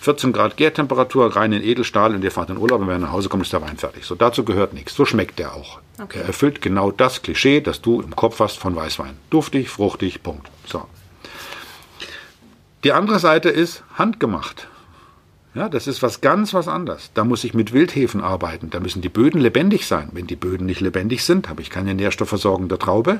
[0.00, 3.12] 14 Grad Gärtemperatur, rein in Edelstahl und ihr fahrt in Urlaub und wenn ihr nach
[3.12, 4.06] Hause kommt, ist der Wein fertig.
[4.06, 4.94] So, dazu gehört nichts.
[4.94, 5.80] So schmeckt der auch.
[6.00, 6.20] Okay.
[6.20, 9.18] Er erfüllt genau das Klischee, das du im Kopf hast von Weißwein.
[9.28, 10.48] Duftig, fruchtig, Punkt.
[10.64, 10.86] So.
[12.82, 14.68] Die andere Seite ist handgemacht.
[15.52, 17.10] Ja, das ist was ganz was anderes.
[17.14, 18.70] Da muss ich mit Wildhefen arbeiten.
[18.70, 20.08] Da müssen die Böden lebendig sein.
[20.12, 23.18] Wenn die Böden nicht lebendig sind, habe ich keine Nährstoffversorgung der Traube.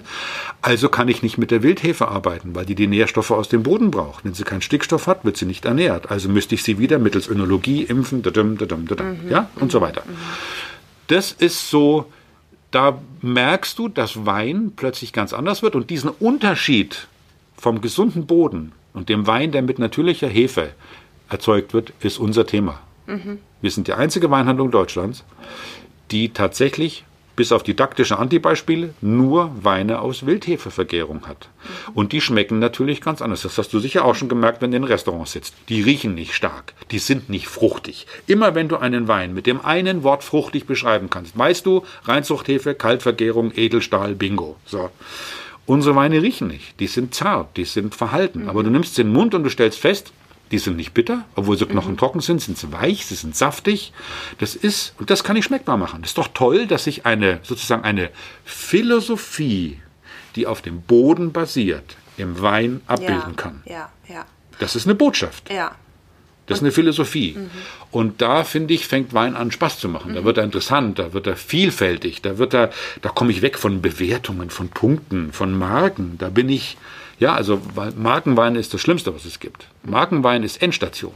[0.63, 3.91] Also kann ich nicht mit der Wildhefe arbeiten, weil die die Nährstoffe aus dem Boden
[3.91, 4.25] braucht.
[4.25, 6.13] Wenn sie keinen Stickstoff hat, wird sie nicht ernährt.
[6.13, 9.31] Also müsste ich sie wieder mittels Önologie impfen, dadum, dadum, dadum, mhm.
[9.31, 10.05] ja, und so weiter.
[11.09, 12.13] Das ist so,
[12.71, 17.09] da merkst du, dass Wein plötzlich ganz anders wird und diesen Unterschied
[17.57, 20.71] vom gesunden Boden und dem Wein, der mit natürlicher Hefe
[21.31, 22.81] erzeugt wird, ist unser Thema.
[23.07, 23.39] Mhm.
[23.61, 25.25] Wir sind die einzige Weinhandlung Deutschlands,
[26.11, 27.05] die tatsächlich
[27.41, 31.49] bis auf didaktische Antibeispiele nur Weine aus Wildhefevergärung hat.
[31.95, 33.41] Und die schmecken natürlich ganz anders.
[33.41, 35.55] Das hast du sicher auch schon gemerkt, wenn du in Restaurants sitzt.
[35.71, 38.07] Die riechen nicht stark, die sind nicht fruchtig.
[38.27, 42.75] Immer wenn du einen Wein mit dem einen Wort fruchtig beschreiben kannst, weißt du, Reinzuchthefe,
[42.75, 44.57] Kaltvergärung, Edelstahl, Bingo.
[44.67, 44.91] So.
[45.65, 46.79] Unsere Weine riechen nicht.
[46.81, 48.43] Die sind zart, die sind verhalten.
[48.43, 48.49] Mhm.
[48.51, 50.13] Aber du nimmst den Mund und du stellst fest,
[50.51, 53.93] die sind nicht bitter, obwohl sie knochentrocken sind, sind sie weich, sie sind saftig.
[54.39, 56.03] Das ist, und das kann ich schmeckbar machen.
[56.03, 58.11] Das ist doch toll, dass ich eine, sozusagen eine
[58.45, 59.81] Philosophie,
[60.35, 63.63] die auf dem Boden basiert, im Wein abbilden ja, kann.
[63.65, 64.27] Ja, ja.
[64.59, 65.51] Das ist eine Botschaft.
[65.53, 65.77] Ja.
[66.51, 67.35] Das ist eine Philosophie.
[67.37, 67.51] Mhm.
[67.91, 70.15] Und da, finde ich, fängt Wein an, Spaß zu machen.
[70.15, 72.71] Da wird er interessant, da wird er vielfältig, da wird er,
[73.03, 76.17] da komme ich weg von Bewertungen, von Punkten, von Marken.
[76.19, 76.77] Da bin ich,
[77.19, 77.61] ja, also
[77.97, 79.69] Markenwein ist das Schlimmste, was es gibt.
[79.85, 81.15] Markenwein ist Endstation.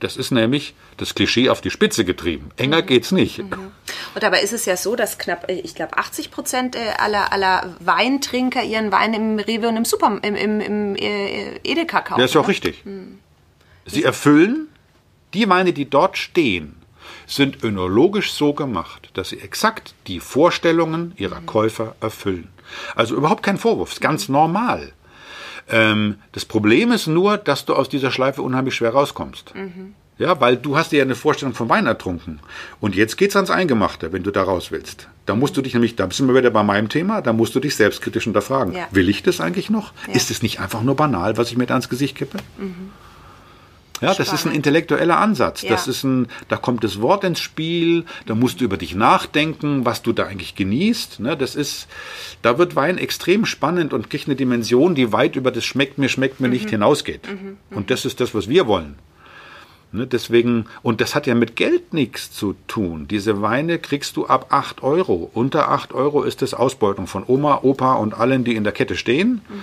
[0.00, 2.50] Das ist nämlich das Klischee auf die Spitze getrieben.
[2.56, 2.86] Enger mhm.
[2.86, 3.38] geht's nicht.
[3.38, 3.72] Mhm.
[4.14, 7.32] Und dabei ist es ja so, dass knapp, äh, ich glaube, 80 Prozent äh, aller,
[7.32, 12.20] aller Weintrinker ihren Wein im Rewe und im Super, im, im, im äh, Edeka kaufen.
[12.20, 12.48] Das ist auch ne?
[12.48, 12.84] richtig.
[12.84, 13.18] Mhm.
[13.88, 14.68] Sie erfüllen
[15.34, 16.76] die Weine, die dort stehen,
[17.26, 21.40] sind önologisch so gemacht, dass sie exakt die Vorstellungen ihrer.
[21.42, 22.48] Käufer erfüllen.
[22.94, 24.92] Also überhaupt kein Vorwurf, ist ganz normal.
[25.68, 29.54] Ähm, das Problem ist nur, dass du aus dieser Schleife unheimlich schwer rauskommst.
[29.54, 29.94] Mhm.
[30.18, 32.40] Ja, weil du hast dir ja eine Vorstellung von Wein ertrunken.
[32.80, 35.08] Und jetzt geht's ans Eingemachte, wenn du da raus willst.
[35.26, 37.60] Da musst du dich nämlich, da sind wir wieder bei meinem Thema, da musst du
[37.60, 38.74] dich selbstkritisch hinterfragen.
[38.74, 38.88] Ja.
[38.90, 39.92] Will ich das eigentlich noch?
[40.08, 40.14] Ja.
[40.14, 42.38] Ist es nicht einfach nur banal, was ich mir da ins Gesicht kippe?
[42.56, 42.90] Mhm.
[44.00, 45.62] Ja, das ist ein intellektueller Ansatz.
[45.62, 45.70] Ja.
[45.70, 49.84] Das ist ein, da kommt das Wort ins Spiel, da musst du über dich nachdenken,
[49.84, 51.20] was du da eigentlich genießt.
[51.20, 51.88] Ne, das ist,
[52.42, 56.08] da wird Wein extrem spannend und kriegt eine Dimension, die weit über das schmeckt mir,
[56.08, 56.54] schmeckt mir mhm.
[56.54, 57.28] nicht hinausgeht.
[57.28, 57.48] Mhm.
[57.48, 57.76] Mhm.
[57.76, 58.96] Und das ist das, was wir wollen.
[59.90, 63.08] Ne, deswegen, und das hat ja mit Geld nichts zu tun.
[63.08, 65.30] Diese Weine kriegst du ab 8 Euro.
[65.32, 68.96] Unter 8 Euro ist das Ausbeutung von Oma, Opa und allen, die in der Kette
[68.96, 69.40] stehen.
[69.48, 69.62] Mhm.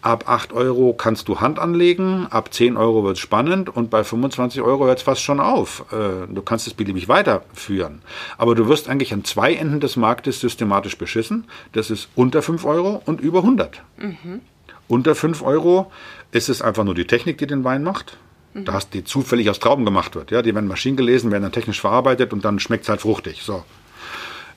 [0.00, 4.04] Ab 8 Euro kannst du Hand anlegen, ab 10 Euro wird es spannend und bei
[4.04, 5.86] 25 Euro hört es fast schon auf.
[5.90, 8.02] Äh, du kannst es beliebig weiterführen.
[8.36, 11.46] Aber du wirst eigentlich an zwei Enden des Marktes systematisch beschissen.
[11.72, 13.82] Das ist unter 5 Euro und über 100.
[13.96, 14.40] Mhm.
[14.86, 15.90] Unter 5 Euro
[16.30, 18.18] ist es einfach nur die Technik, die den Wein macht.
[18.54, 18.66] Mhm.
[18.66, 20.30] Da hast die zufällig aus Trauben gemacht wird.
[20.30, 23.42] Ja, die werden maschinengelesen, werden dann technisch verarbeitet und dann schmeckt es halt fruchtig.
[23.42, 23.64] So.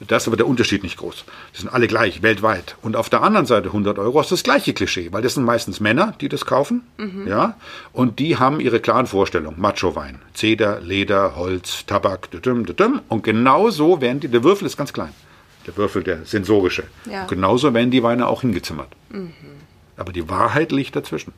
[0.07, 1.25] Da ist aber der Unterschied nicht groß.
[1.53, 2.75] Die sind alle gleich, weltweit.
[2.81, 5.79] Und auf der anderen Seite 100 Euro ist das gleiche Klischee, weil das sind meistens
[5.79, 6.81] Männer, die das kaufen.
[6.97, 7.27] Mhm.
[7.27, 7.55] Ja,
[7.93, 9.59] und die haben ihre klaren Vorstellungen.
[9.59, 10.19] Macho-Wein.
[10.33, 13.01] Zeder, Leder, Holz, Tabak, düdüm, düdüm.
[13.09, 15.13] Und genau so werden die, der Würfel ist ganz klein.
[15.67, 16.83] Der Würfel, der sensorische.
[17.05, 17.25] Ja.
[17.25, 18.89] Genauso werden die Weine auch hingezimmert.
[19.09, 19.33] Mhm.
[19.97, 21.33] Aber die Wahrheit liegt dazwischen.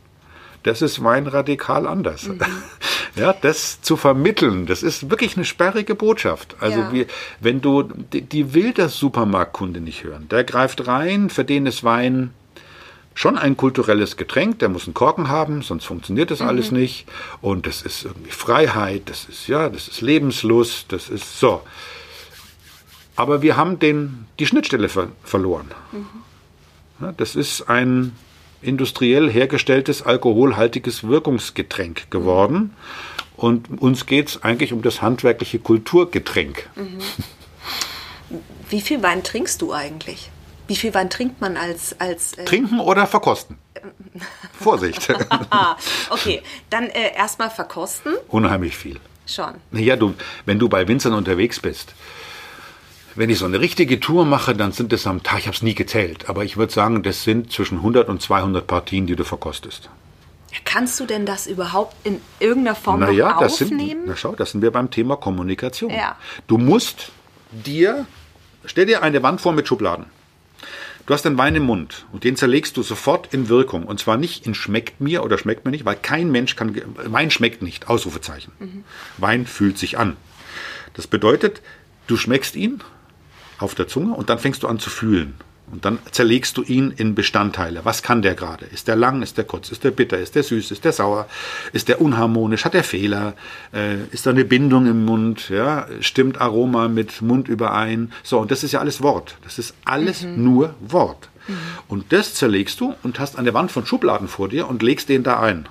[0.63, 2.27] Das ist Wein radikal anders.
[2.27, 2.39] Mhm.
[3.15, 6.55] Ja, das zu vermitteln, das ist wirklich eine sperrige Botschaft.
[6.59, 6.91] Also ja.
[6.91, 7.07] wie,
[7.39, 10.27] wenn du, die, die will das Supermarktkunde nicht hören.
[10.29, 12.33] Der greift rein, für den ist Wein
[13.13, 16.47] schon ein kulturelles Getränk, der muss einen Korken haben, sonst funktioniert das mhm.
[16.47, 17.05] alles nicht.
[17.41, 21.61] Und das ist irgendwie Freiheit, das ist ja, das ist Lebenslust, das ist so.
[23.15, 25.69] Aber wir haben den, die Schnittstelle ver verloren.
[26.99, 28.15] Ja, das ist ein
[28.63, 32.73] industriell hergestelltes alkoholhaltiges Wirkungsgetränk geworden.
[33.35, 36.69] Und uns geht es eigentlich um das handwerkliche Kulturgetränk.
[38.69, 40.29] Wie viel Wein trinkst du eigentlich?
[40.67, 41.99] Wie viel Wein trinkt man als...
[41.99, 43.57] als äh Trinken oder verkosten?
[44.59, 45.13] Vorsicht.
[45.49, 45.75] ah,
[46.09, 48.13] okay, dann äh, erstmal verkosten.
[48.29, 48.99] Unheimlich viel.
[49.25, 49.55] Schon.
[49.71, 50.13] Naja, du,
[50.45, 51.93] wenn du bei Winzern unterwegs bist,
[53.15, 55.61] wenn ich so eine richtige Tour mache, dann sind es am Tag, ich habe es
[55.61, 59.23] nie gezählt, aber ich würde sagen, das sind zwischen 100 und 200 Partien, die du
[59.23, 59.89] verkostest.
[60.65, 63.89] Kannst du denn das überhaupt in irgendeiner Form naja, noch das aufnehmen?
[63.89, 65.89] sind, na schau, das sind wir beim Thema Kommunikation.
[65.89, 66.15] Ja.
[66.47, 67.11] Du musst
[67.51, 68.05] dir,
[68.65, 70.05] stell dir eine Wand vor mit Schubladen.
[71.05, 73.83] Du hast einen Wein im Mund und den zerlegst du sofort in Wirkung.
[73.83, 77.29] Und zwar nicht in schmeckt mir oder schmeckt mir nicht, weil kein Mensch kann, Wein
[77.29, 78.53] schmeckt nicht, Ausrufezeichen.
[79.17, 80.15] Wein fühlt sich an.
[80.93, 81.61] Das bedeutet,
[82.07, 82.81] du schmeckst ihn
[83.59, 85.35] auf der Zunge und dann fängst du an zu fühlen.
[85.71, 87.83] Und dann zerlegst du ihn in Bestandteile.
[87.83, 88.65] Was kann der gerade?
[88.65, 89.23] Ist der lang?
[89.23, 89.71] Ist der kurz?
[89.71, 90.19] Ist der bitter?
[90.19, 90.69] Ist der süß?
[90.69, 91.27] Ist der sauer?
[91.71, 92.65] Ist der unharmonisch?
[92.65, 93.33] Hat er Fehler?
[93.73, 95.49] Äh, ist da eine Bindung im Mund?
[95.49, 95.87] Ja?
[95.99, 98.11] Stimmt Aroma mit Mund überein?
[98.21, 99.37] So, und das ist ja alles Wort.
[99.43, 101.29] Das ist alles nur Wort.
[101.87, 105.23] Und das zerlegst du und hast eine Wand von Schubladen vor dir und legst den
[105.23, 105.67] da ein.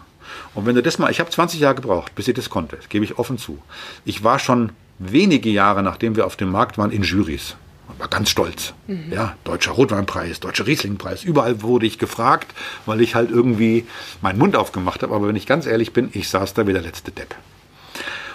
[0.55, 2.89] Und wenn du das mal, ich habe 20 Jahre gebraucht, bis ich das konnte, das
[2.89, 3.59] gebe ich offen zu.
[4.05, 7.57] Ich war schon wenige Jahre, nachdem wir auf dem Markt waren, in Jurys.
[7.99, 8.75] War ganz stolz.
[9.11, 11.25] Ja, deutscher Rotweinpreis, deutscher Rieslingpreis.
[11.25, 12.55] Überall wurde ich gefragt,
[12.87, 13.87] weil ich halt irgendwie
[14.21, 15.15] meinen Mund aufgemacht habe.
[15.15, 17.35] Aber wenn ich ganz ehrlich bin, ich saß da wie der letzte Depp.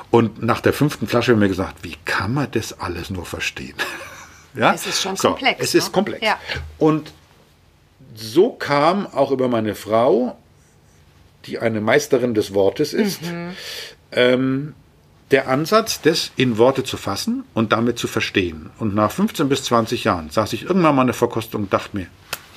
[0.10, 3.76] Und nach der fünften Flasche haben wir gesagt, wie kann man das alles nur verstehen?
[4.56, 4.74] ja?
[4.74, 5.92] Es ist schon so, komplex, Es ist ne?
[5.92, 6.26] komplex.
[6.26, 6.40] Ja.
[6.78, 7.12] Und
[8.16, 10.38] so kam auch über meine Frau,
[11.46, 13.22] die eine Meisterin des Wortes ist,
[14.12, 14.74] ähm,
[15.32, 18.70] der Ansatz, das in Worte zu fassen und damit zu verstehen.
[18.78, 21.98] Und nach 15 bis 20 Jahren saß ich irgendwann mal in der Verkostung und dachte
[21.98, 22.08] mir,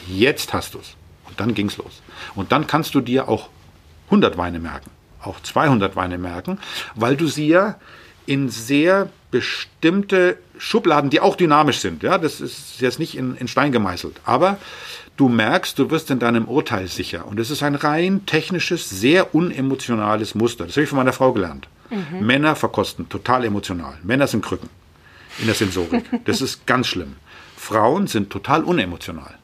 [0.07, 0.95] jetzt hast du es.
[1.29, 2.03] Und dann ging's los.
[2.35, 3.49] Und dann kannst du dir auch
[4.07, 4.91] 100 Weine merken,
[5.23, 6.59] auch 200 Weine merken,
[6.95, 7.77] weil du sie ja
[8.27, 12.03] in sehr bestimmte Schubladen, die auch dynamisch sind.
[12.03, 14.21] Ja, das ist jetzt nicht in, in Stein gemeißelt.
[14.25, 14.59] Aber
[15.17, 17.27] du merkst, du wirst in deinem Urteil sicher.
[17.27, 20.67] Und es ist ein rein technisches, sehr unemotionales Muster.
[20.67, 21.69] Das habe ich von meiner Frau gelernt.
[22.21, 23.95] Männer verkosten total emotional.
[24.03, 24.69] Männer sind Krücken
[25.39, 26.05] in der Sensorik.
[26.25, 27.17] Das ist ganz schlimm.
[27.57, 29.35] Frauen sind total unemotional.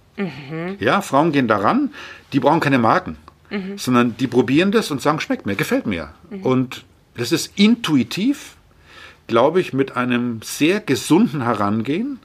[0.81, 1.93] Ja, Frauen gehen daran,
[2.33, 3.19] die brauchen keine Marken,
[3.77, 6.11] sondern die probieren das und sagen, schmeckt mir, gefällt mir.
[6.43, 6.85] Und
[7.17, 8.56] das ist intuitiv,
[9.27, 12.19] glaube ich, mit einem sehr gesunden Herangehen.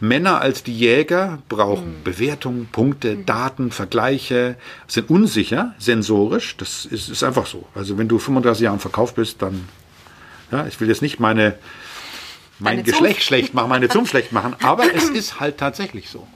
[0.00, 6.56] Männer als die Jäger brauchen Bewertungen, Punkte, Daten, Vergleiche, sind unsicher, sensorisch.
[6.56, 7.66] Das ist, ist einfach so.
[7.74, 9.68] Also wenn du 35 Jahre im Verkauf bist, dann,
[10.50, 11.54] ja, ich will jetzt nicht meine,
[12.58, 16.26] mein Geschlecht schlecht machen, meine Zunft schlecht machen, aber es ist halt tatsächlich so.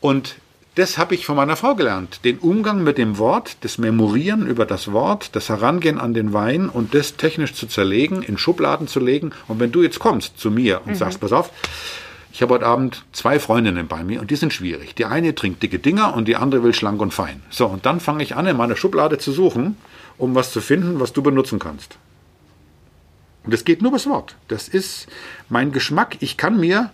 [0.00, 0.36] Und
[0.80, 2.24] das habe ich von meiner Frau gelernt.
[2.24, 6.70] Den Umgang mit dem Wort, das Memorieren über das Wort, das Herangehen an den Wein
[6.70, 9.32] und das technisch zu zerlegen, in Schubladen zu legen.
[9.46, 11.50] Und wenn du jetzt kommst zu mir und sagst, pass auf,
[12.32, 14.94] ich habe heute Abend zwei Freundinnen bei mir und die sind schwierig.
[14.94, 17.42] Die eine trinkt dicke Dinger und die andere will schlank und fein.
[17.50, 19.76] So, und dann fange ich an, in meiner Schublade zu suchen,
[20.16, 21.98] um was zu finden, was du benutzen kannst.
[23.44, 24.34] Und das geht nur übers Wort.
[24.48, 25.08] Das ist
[25.50, 26.16] mein Geschmack.
[26.20, 26.90] Ich kann mir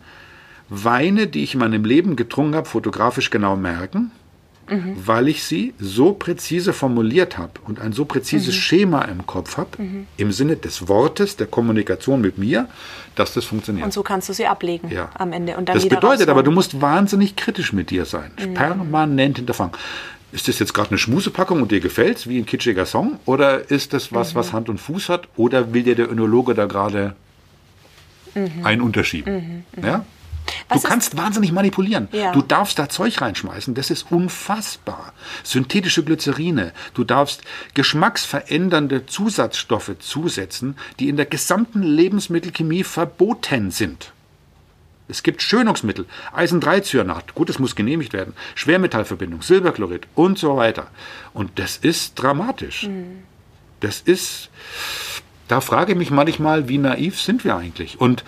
[0.69, 4.11] Weine, die ich in meinem Leben getrunken habe, fotografisch genau merken,
[4.97, 9.79] weil ich sie so präzise formuliert habe und ein so präzises Schema im Kopf habe,
[10.17, 12.69] im Sinne des Wortes, der Kommunikation mit mir,
[13.15, 13.85] dass das funktioniert.
[13.85, 15.09] Und so kannst du sie ablegen Ja.
[15.15, 15.57] am Ende.
[15.57, 16.45] Und dann das bedeutet aber, rausholen.
[16.47, 18.33] du musst wahnsinnig kritisch mit dir sein.
[18.55, 19.73] Permanent hinterfragen.
[20.33, 23.21] Ist das jetzt gerade eine Schmusepackung und dir gefällt's, wie ein kitschiger Song?
[23.25, 25.29] Oder ist das was, was Hand und Fuß hat?
[25.37, 27.15] Oder will dir der Önologe da gerade
[28.65, 29.65] einen unterschieben?
[29.81, 30.05] Ja?
[30.69, 32.09] Was du kannst wahnsinnig manipulieren.
[32.13, 32.33] Ja.
[32.33, 33.75] Du darfst da Zeug reinschmeißen.
[33.75, 35.13] Das ist unfassbar.
[35.43, 36.73] Synthetische Glycerine.
[36.95, 37.43] Du darfst
[37.75, 44.13] geschmacksverändernde Zusatzstoffe zusetzen, die in der gesamten Lebensmittelchemie verboten sind.
[45.09, 50.89] Es gibt Schönungsmittel, Eisen-3-Cyanat, gut, das muss genehmigt werden, Schwermetallverbindung, Silberchlorid und so weiter.
[51.33, 52.89] Und das ist dramatisch.
[53.81, 54.51] Das ist,
[55.49, 58.01] da frage ich mich manchmal, wie naiv sind wir eigentlich?
[58.01, 58.25] Und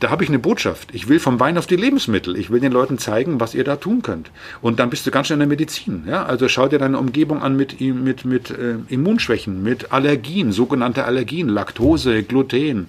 [0.00, 0.94] da habe ich eine Botschaft.
[0.94, 2.36] Ich will vom Wein auf die Lebensmittel.
[2.36, 4.30] Ich will den Leuten zeigen, was ihr da tun könnt.
[4.62, 6.04] Und dann bist du ganz schnell in der Medizin.
[6.06, 6.24] Ja?
[6.24, 11.48] Also schau dir deine Umgebung an mit, mit, mit äh, Immunschwächen, mit Allergien, sogenannte Allergien,
[11.48, 12.88] Laktose, Gluten.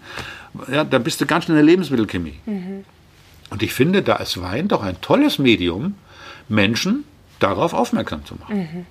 [0.71, 2.35] Ja, dann bist du ganz schnell in der Lebensmittelchemie.
[3.49, 5.95] Und ich finde, da ist Wein doch ein tolles Medium,
[6.47, 7.03] Menschen
[7.39, 8.85] darauf aufmerksam zu machen.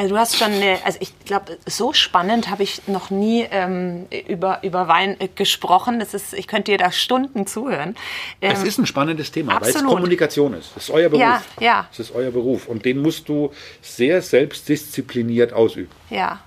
[0.00, 4.06] Also du hast schon, eine, also ich glaube, so spannend habe ich noch nie ähm,
[4.28, 6.00] über, über Wein äh, gesprochen.
[6.00, 7.94] Das ist, ich könnte dir da Stunden zuhören.
[8.40, 10.74] Ähm, es ist ein spannendes Thema, weil es Kommunikation ist.
[10.74, 11.20] Das ist euer Beruf.
[11.20, 11.86] Ja, ja.
[11.90, 12.66] Das ist euer Beruf.
[12.66, 15.90] Und den musst du sehr selbstdiszipliniert ausüben.
[16.08, 16.40] Ja.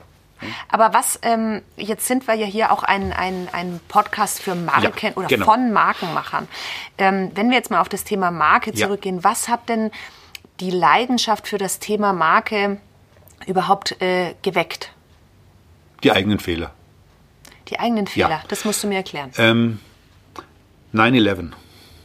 [0.68, 5.10] Aber was, ähm, jetzt sind wir ja hier auch ein, ein, ein Podcast für Marken
[5.10, 5.46] ja, oder genau.
[5.46, 6.48] von Markenmachern.
[6.98, 9.24] Ähm, wenn wir jetzt mal auf das Thema Marke zurückgehen, ja.
[9.24, 9.92] was hat denn
[10.60, 12.80] die Leidenschaft für das Thema Marke
[13.48, 14.92] überhaupt äh, geweckt?
[16.04, 16.72] Die eigenen Fehler.
[17.70, 18.44] Die eigenen Fehler, ja.
[18.48, 19.32] das musst du mir erklären.
[19.38, 19.80] Ähm,
[20.94, 21.52] 9-11.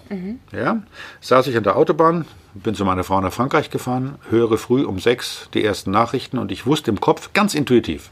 [0.09, 0.41] Mhm.
[0.53, 0.83] Ja,
[1.21, 2.25] saß ich an der Autobahn,
[2.55, 6.51] bin zu meiner Frau nach Frankreich gefahren, höre früh um sechs die ersten Nachrichten und
[6.53, 8.11] ich wusste im Kopf ganz intuitiv,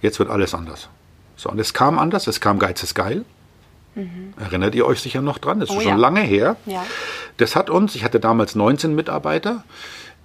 [0.00, 0.88] jetzt wird alles anders.
[1.36, 3.24] So, und es kam anders, es kam Geiz ist geil.
[3.94, 4.34] Mhm.
[4.38, 5.60] Erinnert ihr euch sicher noch dran?
[5.60, 5.96] Das ist oh, schon ja.
[5.96, 6.56] lange her.
[6.66, 6.84] Ja.
[7.36, 9.64] Das hat uns, ich hatte damals 19 Mitarbeiter,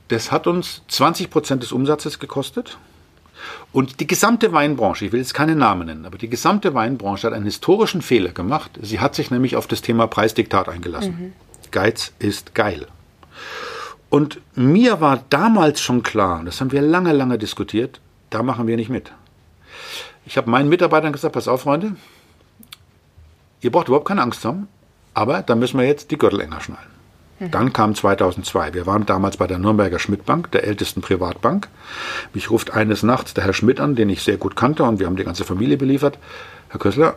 [0.10, 2.78] das hat uns 20 Prozent des Umsatzes gekostet.
[3.72, 7.34] Und die gesamte Weinbranche, ich will jetzt keine Namen nennen, aber die gesamte Weinbranche hat
[7.34, 8.72] einen historischen Fehler gemacht.
[8.82, 11.17] Sie hat sich nämlich auf das Thema Preisdiktat eingelassen.
[11.19, 11.34] Mhm.
[11.72, 12.88] Geiz ist geil.
[14.10, 18.76] Und mir war damals schon klar, das haben wir lange, lange diskutiert, da machen wir
[18.76, 19.12] nicht mit.
[20.26, 21.95] Ich habe meinen Mitarbeitern gesagt, pass auf, Freunde,
[23.62, 24.67] ihr braucht überhaupt keine Angst haben,
[25.13, 26.99] aber da müssen wir jetzt die Gürtel enger schnallen.
[27.39, 27.52] Mhm.
[27.52, 28.73] Dann kam 2002.
[28.73, 31.67] Wir waren damals bei der Nürnberger Schmidt-Bank, der ältesten Privatbank.
[32.34, 35.08] Mich ruft eines Nachts der Herr Schmidt an, den ich sehr gut kannte und wir
[35.08, 36.17] haben die ganze Familie beliefert.
[36.69, 37.15] Herr Kössler,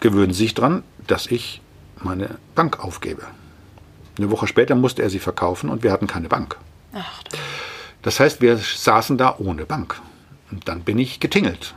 [0.00, 1.60] gewöhnen Sie sich dran, dass ich
[2.02, 3.22] meine Bank aufgebe.
[4.18, 6.56] Eine Woche später musste er sie verkaufen und wir hatten keine Bank.
[6.92, 7.22] Ach,
[8.02, 10.00] das heißt, wir saßen da ohne Bank.
[10.50, 11.74] Und dann bin ich getingelt.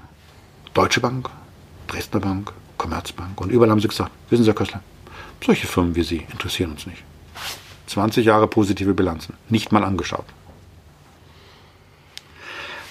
[0.74, 1.30] Deutsche Bank,
[1.88, 3.42] Dresdner Bank, Commerzbank.
[3.42, 4.82] Und überall haben sie gesagt, wissen Sie, Herr Kössler,
[5.44, 7.04] solche Firmen wie Sie interessieren uns nicht.
[7.90, 10.26] 20 Jahre positive Bilanzen, nicht mal angeschaut.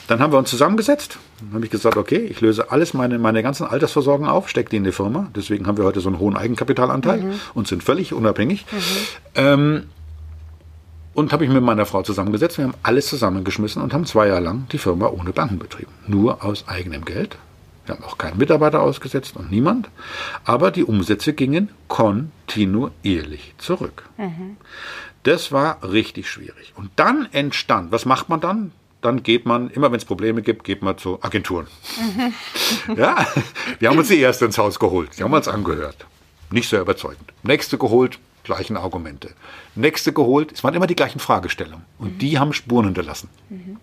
[0.08, 1.18] Dann haben wir uns zusammengesetzt.
[1.40, 4.76] Dann habe ich gesagt, okay, ich löse alles meine, meine ganzen Altersversorgung auf, stecke die
[4.76, 5.28] in die Firma.
[5.36, 7.40] Deswegen haben wir heute so einen hohen Eigenkapitalanteil mhm.
[7.52, 8.64] und sind völlig unabhängig.
[8.72, 8.78] Mhm.
[9.34, 9.82] Ähm,
[11.12, 12.56] und habe ich mit meiner Frau zusammengesetzt.
[12.56, 15.92] Wir haben alles zusammengeschmissen und haben zwei Jahre lang die Firma ohne Banken betrieben.
[16.06, 17.36] Nur aus eigenem Geld.
[17.88, 19.88] Wir haben auch keinen Mitarbeiter ausgesetzt und niemand.
[20.44, 24.04] Aber die Umsätze gingen kontinuierlich zurück.
[24.18, 24.58] Mhm.
[25.22, 26.74] Das war richtig schwierig.
[26.76, 28.72] Und dann entstand, was macht man dann?
[29.00, 31.66] Dann geht man, immer wenn es Probleme gibt, geht man zu Agenturen.
[31.98, 32.96] Mhm.
[32.96, 33.26] ja,
[33.78, 35.10] wir haben uns die erste ins Haus geholt.
[35.18, 36.06] Die haben uns angehört.
[36.50, 37.32] Nicht sehr überzeugend.
[37.42, 39.30] Nächste geholt, gleichen Argumente.
[39.74, 41.86] Nächste geholt, es waren immer die gleichen Fragestellungen.
[41.98, 42.18] Und mhm.
[42.18, 43.30] die haben Spuren hinterlassen.
[43.48, 43.78] Mhm.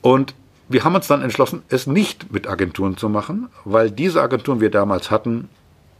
[0.00, 0.34] Und
[0.68, 4.70] wir haben uns dann entschlossen, es nicht mit Agenturen zu machen, weil diese Agenturen wir
[4.70, 5.48] damals hatten,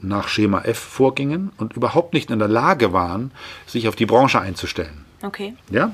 [0.00, 3.30] nach Schema F vorgingen und überhaupt nicht in der Lage waren,
[3.66, 5.04] sich auf die Branche einzustellen.
[5.22, 5.54] Okay.
[5.70, 5.92] Ja?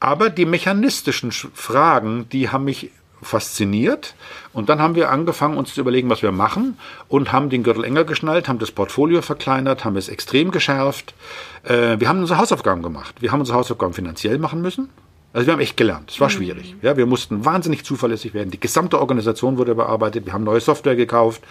[0.00, 2.90] Aber die mechanistischen Fragen, die haben mich
[3.22, 4.14] fasziniert.
[4.52, 7.84] Und dann haben wir angefangen, uns zu überlegen, was wir machen und haben den Gürtel
[7.84, 11.14] enger geschnallt, haben das Portfolio verkleinert, haben es extrem geschärft.
[11.64, 13.16] Äh, wir haben unsere Hausaufgaben gemacht.
[13.20, 14.90] Wir haben unsere Hausaufgaben finanziell machen müssen.
[15.36, 16.10] Also wir haben echt gelernt.
[16.10, 16.32] Es war mhm.
[16.32, 16.74] schwierig.
[16.80, 18.50] Ja, wir mussten wahnsinnig zuverlässig werden.
[18.50, 20.24] Die gesamte Organisation wurde bearbeitet.
[20.24, 21.42] Wir haben neue Software gekauft.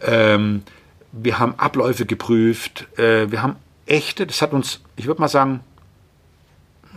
[0.00, 0.62] Ähm,
[1.10, 2.86] wir haben Abläufe geprüft.
[2.96, 5.64] Äh, wir haben echte, das hat uns, ich würde mal sagen,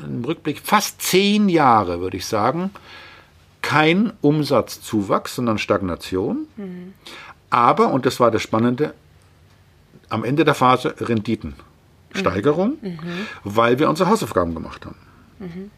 [0.05, 2.69] im Rückblick fast zehn Jahre, würde ich sagen,
[3.63, 6.45] kein Umsatzzuwachs, sondern Stagnation.
[6.55, 6.93] Mhm.
[7.49, 8.93] Aber, und das war das Spannende,
[10.10, 11.55] am Ende der Phase Renditen.
[12.13, 12.99] Steigerung, mhm.
[13.43, 14.97] weil wir unsere Hausaufgaben gemacht haben.
[15.39, 15.71] Mhm.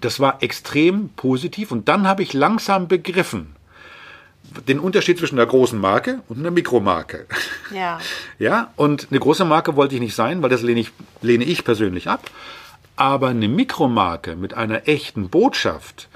[0.00, 3.56] Das war extrem positiv und dann habe ich langsam begriffen,
[4.68, 7.26] den Unterschied zwischen einer großen Marke und einer Mikromarke.
[7.74, 7.98] Ja.
[8.38, 11.64] Ja, und eine große Marke wollte ich nicht sein, weil das lehne ich, lehne ich
[11.64, 12.30] persönlich ab.
[12.96, 16.08] Aber eine Mikromarke mit einer echten Botschaft,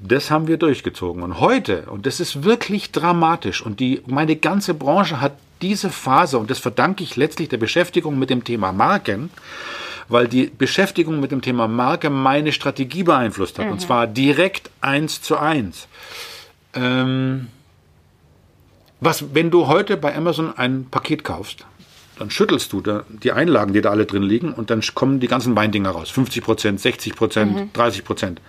[0.00, 1.22] das haben wir durchgezogen.
[1.22, 6.38] Und heute, und das ist wirklich dramatisch, und die, meine ganze Branche hat diese Phase,
[6.38, 9.30] und das verdanke ich letztlich der Beschäftigung mit dem Thema Marken,
[10.08, 13.66] weil die Beschäftigung mit dem Thema Marke meine Strategie beeinflusst hat.
[13.66, 13.72] Mhm.
[13.72, 15.88] Und zwar direkt eins zu eins.
[16.74, 17.48] Ähm,
[19.00, 21.64] was, wenn du heute bei Amazon ein Paket kaufst,
[22.18, 25.28] dann schüttelst du da die Einlagen, die da alle drin liegen, und dann kommen die
[25.28, 26.10] ganzen Weindinger raus.
[26.10, 27.72] 50 Prozent, 60 Prozent, mhm.
[27.72, 28.40] 30 Prozent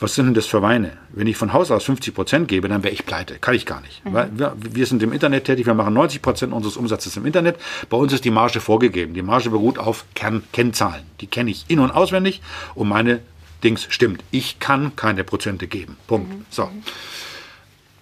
[0.00, 0.96] was sind denn das für Weine?
[1.10, 3.38] Wenn ich von Haus aus 50 Prozent gebe, dann wäre ich pleite.
[3.38, 4.04] Kann ich gar nicht.
[4.04, 4.38] Mhm.
[4.38, 7.56] Wir, wir, sind im Internet tätig, wir machen 90 Prozent unseres Umsatzes im Internet.
[7.88, 9.14] Bei uns ist die Marge vorgegeben.
[9.14, 11.04] Die Marge beruht auf Kern Kennzahlen.
[11.20, 12.40] Die kenne ich in- und auswendig
[12.74, 13.20] und meine
[13.62, 14.24] Dings stimmt.
[14.30, 15.96] Ich kann keine Prozente geben.
[16.06, 16.30] Punkt.
[16.30, 16.46] Mhm.
[16.48, 16.70] So.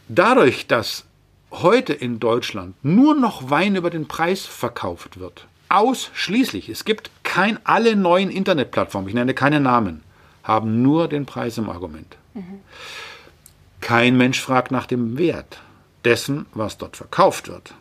[0.09, 1.05] Dadurch, dass
[1.51, 7.59] heute in Deutschland nur noch Wein über den Preis verkauft wird, ausschließlich, es gibt kein,
[7.65, 10.03] alle neuen Internetplattformen, ich nenne keine Namen,
[10.49, 12.17] haben nur den Preis im Argument.
[13.81, 15.61] Kein Mensch fragt nach dem Wert
[16.05, 17.75] dessen, was dort verkauft wird.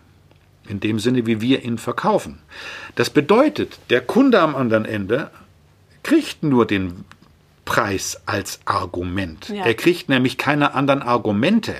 [0.67, 2.39] In dem Sinne, wie wir ihn verkaufen.
[2.95, 5.31] Das bedeutet, der Kunde am anderen Ende
[6.03, 7.05] kriegt nur den
[7.63, 9.49] Preis als Argument.
[9.49, 9.65] Ja.
[9.65, 11.75] Er kriegt nämlich keine anderen Argumente.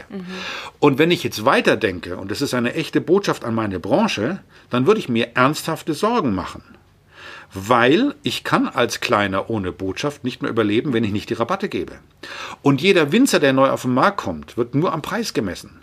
[0.79, 4.85] Und wenn ich jetzt weiterdenke, und das ist eine echte Botschaft an meine Branche, dann
[4.85, 6.63] würde ich mir ernsthafte Sorgen machen.
[7.53, 11.69] Weil ich kann als Kleiner ohne Botschaft nicht mehr überleben, wenn ich nicht die Rabatte
[11.69, 11.93] gebe.
[12.61, 15.81] Und jeder Winzer, der neu auf den Markt kommt, wird nur am Preis gemessen.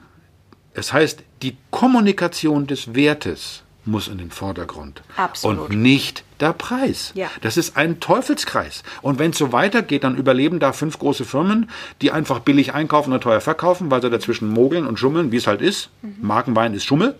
[0.74, 5.02] Das heißt, die Kommunikation des Wertes muss in den Vordergrund.
[5.16, 5.70] Absolut.
[5.70, 7.12] Und nicht der Preis.
[7.14, 7.30] Ja.
[7.42, 8.82] Das ist ein Teufelskreis.
[9.02, 13.12] Und wenn es so weitergeht, dann überleben da fünf große Firmen, die einfach billig einkaufen
[13.12, 15.90] und teuer verkaufen, weil sie dazwischen mogeln und schummeln, wie es halt ist.
[16.20, 17.14] Markenwein ist Schummel.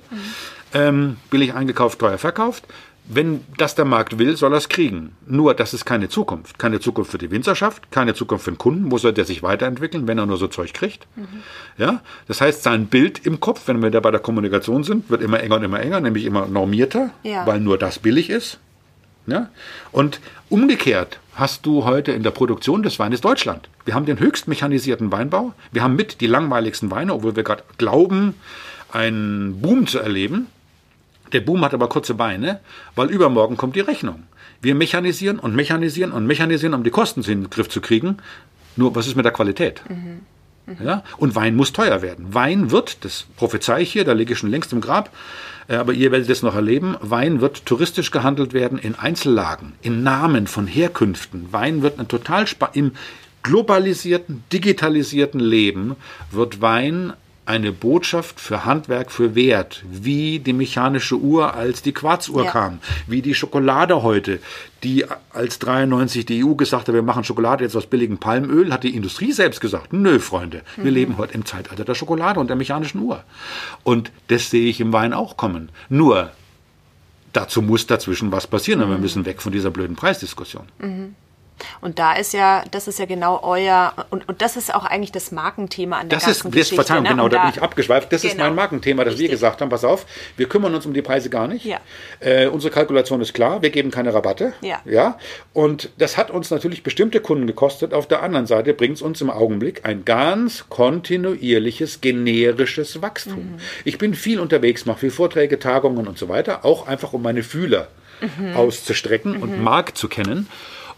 [0.72, 2.64] Ähm, billig eingekauft, teuer verkauft.
[3.06, 5.14] Wenn das der Markt will, soll er es kriegen.
[5.26, 6.58] Nur, das ist keine Zukunft.
[6.58, 8.90] Keine Zukunft für die Winzerschaft, keine Zukunft für den Kunden.
[8.90, 11.06] Wo soll der sich weiterentwickeln, wenn er nur so Zeug kriegt?
[11.76, 12.00] Ja?
[12.28, 15.40] Das heißt, sein Bild im Kopf, wenn wir da bei der Kommunikation sind, wird immer
[15.40, 17.46] enger und immer enger, nämlich immer normierter, Ja.
[17.46, 18.58] weil nur das billig ist.
[19.26, 19.50] Ja?
[19.92, 23.68] Und umgekehrt hast du heute in der Produktion des Weines Deutschland.
[23.84, 25.52] Wir haben den höchst mechanisierten Weinbau.
[25.72, 28.34] Wir haben mit die langweiligsten Weine, obwohl wir gerade glauben,
[28.92, 30.46] einen Boom zu erleben.
[31.34, 32.60] Der Boom hat aber kurze Beine,
[32.94, 34.22] weil übermorgen kommt die Rechnung.
[34.62, 38.18] Wir mechanisieren und mechanisieren und mechanisieren, um die Kosten in den Griff zu kriegen.
[38.76, 39.82] Nur, was ist mit der Qualität?
[40.82, 41.02] Ja?
[41.18, 42.32] Und Wein muss teuer werden.
[42.32, 45.10] Wein wird, das prophezei ich hier, da liege ich schon längst im Grab,
[45.68, 50.02] äh, aber ihr werdet es noch erleben, Wein wird touristisch gehandelt werden in Einzellagen, in
[50.02, 51.48] Namen von Herkünften.
[51.52, 52.92] Wein wird ein total im
[53.42, 55.96] globalisierten, digitalisierten Leben
[56.30, 57.12] wird Wein
[57.46, 62.50] eine Botschaft für Handwerk, für Wert, wie die mechanische Uhr, als die Quarzuhr Ja.
[62.50, 64.40] kam, wie die Schokolade heute,
[64.82, 68.82] die als 93 die EU gesagt hat, wir machen Schokolade jetzt aus billigem Palmöl, hat
[68.84, 72.56] die Industrie selbst gesagt, nö, Freunde, wir leben heute im Zeitalter der Schokolade und der
[72.56, 73.22] mechanischen Uhr.
[73.82, 75.68] Und das sehe ich im Wein auch kommen.
[75.90, 76.30] Nur,
[77.34, 80.64] dazu muss dazwischen was passieren und wir müssen weg von dieser blöden Preisdiskussion.
[81.80, 85.12] Und da ist ja, das ist ja genau euer, und, und das ist auch eigentlich
[85.12, 86.74] das Markenthema an der Das ist, ganzen das, Geschichte.
[86.76, 87.08] Verzeihung, ne?
[87.10, 88.12] genau, Und da bin ich abgeschweift.
[88.12, 88.44] Das ist Genau.
[88.44, 89.30] mein Markenthema, dass wir Richtig.
[89.32, 90.04] gesagt haben, pass auf,
[90.36, 91.64] wir kümmern uns um die Preise gar nicht.
[91.64, 91.78] Ja.
[92.20, 94.52] Äh, unsere Kalkulation ist klar, wir geben keine Rabatte.
[94.62, 94.80] Ja.
[94.84, 95.16] ja.
[95.52, 97.94] Und das hat uns natürlich bestimmte Kunden gekostet.
[97.94, 103.34] Auf der anderen Seite bringt es uns im Augenblick ein ganz kontinuierliches, generisches Wachstum.
[103.52, 103.56] Mhm.
[103.84, 107.42] Ich bin viel unterwegs, mache viel Vorträge, Tagungen und so weiter, auch einfach um meine
[107.42, 107.88] Fühler
[108.20, 108.54] Mhm.
[108.56, 110.48] auszustrecken und Markt zu kennen.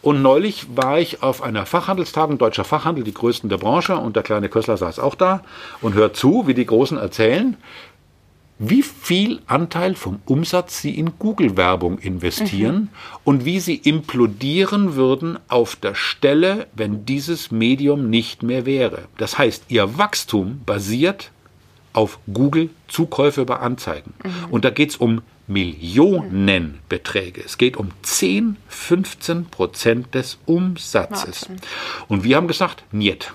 [0.03, 4.23] Und neulich war ich auf einer Fachhandelstagung, deutscher Fachhandel, die größten der Branche, und der
[4.23, 5.43] kleine Kössler saß auch da
[5.81, 7.57] und hört zu, wie die Großen erzählen,
[8.59, 12.89] wie viel Anteil vom Umsatz sie in Google-Werbung investieren
[13.23, 19.09] und wie sie implodieren würden auf der Stelle, wenn dieses Medium nicht mehr wäre.
[19.19, 21.33] Das heißt, ihr Wachstum basiert
[21.93, 24.15] auf Google-Zukäufe über Anzeigen.
[24.51, 27.43] Und da geht es um Millionenbeträge.
[27.45, 31.49] Es geht um 10, 15 Prozent des Umsatzes.
[32.09, 33.33] Und wir haben gesagt, niet.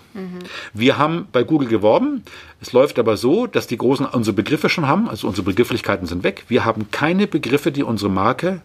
[0.73, 2.23] Wir haben bei Google geworben.
[2.59, 6.23] Es läuft aber so, dass die Großen unsere Begriffe schon haben, also unsere Begrifflichkeiten sind
[6.23, 6.43] weg.
[6.47, 8.61] Wir haben keine Begriffe, die unsere Marke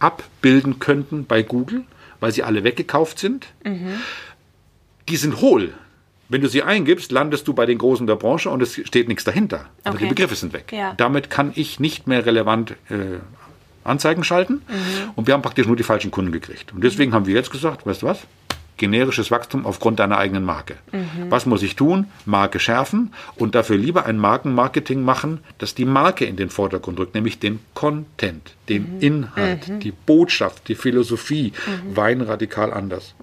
[0.00, 1.84] abbilden könnten bei Google,
[2.18, 3.46] weil sie alle weggekauft sind.
[5.08, 5.72] Die sind hohl.
[6.30, 9.24] Wenn du sie eingibst, landest du bei den Großen der Branche und es steht nichts
[9.24, 9.66] dahinter.
[9.84, 10.04] Aber Okay.
[10.04, 10.72] die Begriffe sind weg.
[10.72, 10.94] Ja.
[10.96, 13.18] Damit kann ich nicht mehr relevant äh,
[13.84, 14.62] Anzeigen schalten.
[15.16, 16.72] Und wir haben praktisch nur die falschen Kunden gekriegt.
[16.72, 18.20] Und deswegen haben wir jetzt gesagt, weißt du was?
[18.76, 20.74] Generisches Wachstum aufgrund deiner eigenen Marke.
[21.28, 22.06] Was muss ich tun?
[22.24, 27.14] Marke schärfen und dafür lieber ein Markenmarketing machen, das die Marke in den Vordergrund rückt,
[27.14, 31.52] nämlich den Content, den Inhalt, die Botschaft, die Philosophie.
[31.94, 33.14] Wein radikal anders.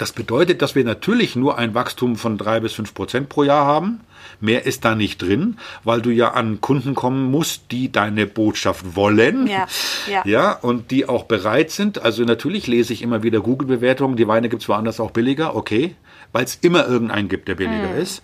[0.00, 3.66] Das bedeutet, dass wir natürlich nur ein Wachstum von drei bis fünf Prozent pro Jahr
[3.66, 4.00] haben.
[4.40, 8.96] Mehr ist da nicht drin, weil du ja an Kunden kommen musst, die deine Botschaft
[8.96, 9.46] wollen.
[9.46, 9.66] Ja,
[10.10, 10.22] ja.
[10.24, 12.02] ja und die auch bereit sind.
[12.02, 14.16] Also natürlich lese ich immer wieder Google-Bewertungen.
[14.16, 15.94] Die Weine gibt es woanders auch billiger, okay,
[16.32, 18.00] weil es immer irgendeinen gibt, der billiger Hm.
[18.00, 18.22] ist.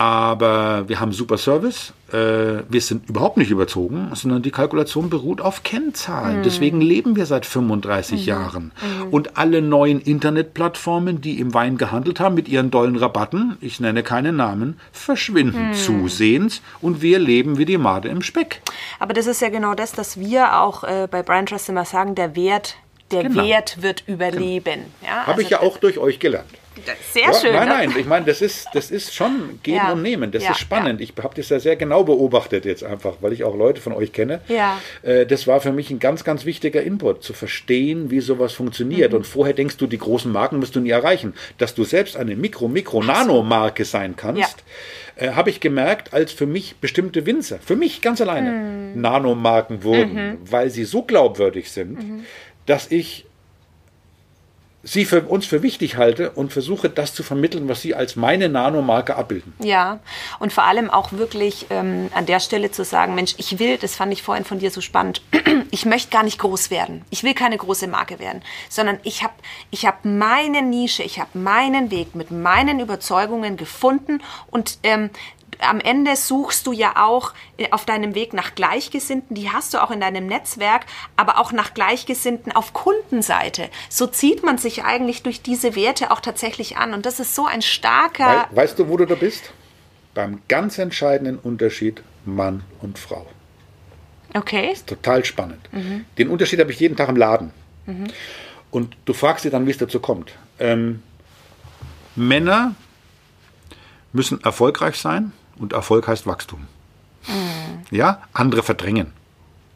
[0.00, 1.92] Aber wir haben super Service.
[2.10, 6.42] Äh, wir sind überhaupt nicht überzogen, sondern die Kalkulation beruht auf Kennzahlen.
[6.42, 8.72] Deswegen leben wir seit 35 Jahren.
[9.10, 14.02] Und alle neuen Internetplattformen, die im Wein gehandelt haben mit ihren dollen Rabatten, ich nenne
[14.02, 18.62] keine Namen, verschwinden zusehends und wir leben wie die Made im Speck.
[19.00, 22.14] Aber das ist ja genau das, dass wir auch äh, bei Brand Trust immer sagen,
[22.14, 22.76] der Wert,
[23.10, 23.44] der Genau.
[23.44, 24.80] Wert wird überleben.
[25.02, 26.48] Ja, Habe also ich ja auch durch euch gelernt.
[27.12, 27.52] Sehr Ja, schön.
[27.52, 27.74] nein, ne?
[27.88, 29.92] nein, ich meine, das ist, das ist schon Geben Ja.
[29.92, 30.30] und Nehmen.
[30.30, 31.00] Das Ja, ist spannend.
[31.00, 34.12] Ich habe das ja sehr genau beobachtet jetzt einfach, weil ich auch Leute von euch
[34.12, 34.40] kenne.
[34.48, 34.80] Ja.
[35.02, 39.12] Äh, Das war für mich ein ganz, ganz wichtiger Input, zu verstehen, wie sowas funktioniert.
[39.12, 39.18] Mhm.
[39.18, 41.34] Und vorher denkst du, die großen Marken musst du nie erreichen.
[41.58, 44.62] Dass du selbst eine Mikro-, Mikro-, Nano-Marke sein kannst,
[45.16, 49.00] äh, habe ich gemerkt, als für mich bestimmte Winzer, für mich ganz alleine, Mhm.
[49.00, 52.24] Nanomarken wurden, weil sie so glaubwürdig sind, Mhm.
[52.66, 53.26] dass ich
[54.82, 58.48] sie für uns für wichtig halte und versuche, das zu vermitteln, was sie als meine
[58.48, 59.52] Nanomarke abbilden.
[59.62, 60.00] Ja,
[60.38, 63.96] und vor allem auch wirklich ähm, an der Stelle zu sagen, Mensch, ich will, das
[63.96, 65.22] fand ich vorhin von dir so spannend,
[65.70, 67.04] ich möchte gar nicht groß werden.
[67.10, 69.34] Ich will keine große Marke werden, sondern ich habe
[69.70, 75.10] ich hab meine Nische, ich habe meinen Weg mit meinen Überzeugungen gefunden und ähm,
[75.60, 79.82] am Ende suchst du ja auch äh, auf deinem Weg nach Gleichgesinnten, die hast du
[79.82, 80.86] auch in deinem Netzwerk,
[81.16, 83.68] aber auch nach Gleichgesinnten auf Kundenseite.
[83.88, 87.46] So zieht man sich eigentlich durch diese Werte auch tatsächlich an und das ist so
[87.46, 88.46] ein starker...
[88.50, 89.52] Wei weißt du, wo du da bist?
[90.14, 93.26] Beim ganz entscheidenden Unterschied Mann und Frau.
[94.34, 94.74] Okay.
[94.86, 95.68] Total spannend.
[96.18, 97.52] Den Unterschied habe ich jeden Tag im Laden.
[98.70, 100.32] Und du fragst dich dann, wie es dazu kommt.
[100.58, 101.02] Ähm,
[102.14, 102.74] Männer
[104.12, 106.66] müssen erfolgreich sein und Erfolg heißt Wachstum.
[107.90, 109.12] Ja, andere verdrängen.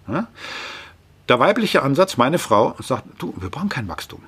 [0.09, 0.26] Ja?
[1.28, 4.22] Der weibliche Ansatz, meine Frau, sagt, du, wir brauchen kein Wachstum.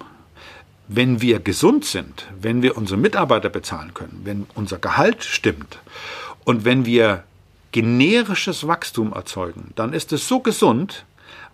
[0.89, 5.79] Wenn wir gesund sind, wenn wir unsere Mitarbeiter bezahlen können, wenn unser Gehalt stimmt
[6.45, 7.25] und wenn wir
[7.73, 11.05] generisches Wachstum erzeugen, dann ist es so gesund,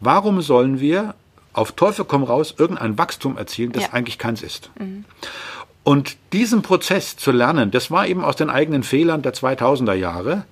[0.00, 1.14] warum sollen wir
[1.54, 3.92] auf Teufel komm raus irgendein Wachstum erzielen, das Ja.
[3.92, 4.70] eigentlich keins ist.
[5.84, 10.44] Und diesen Prozess zu lernen, das war eben aus den eigenen Fehlern der 2000er Jahre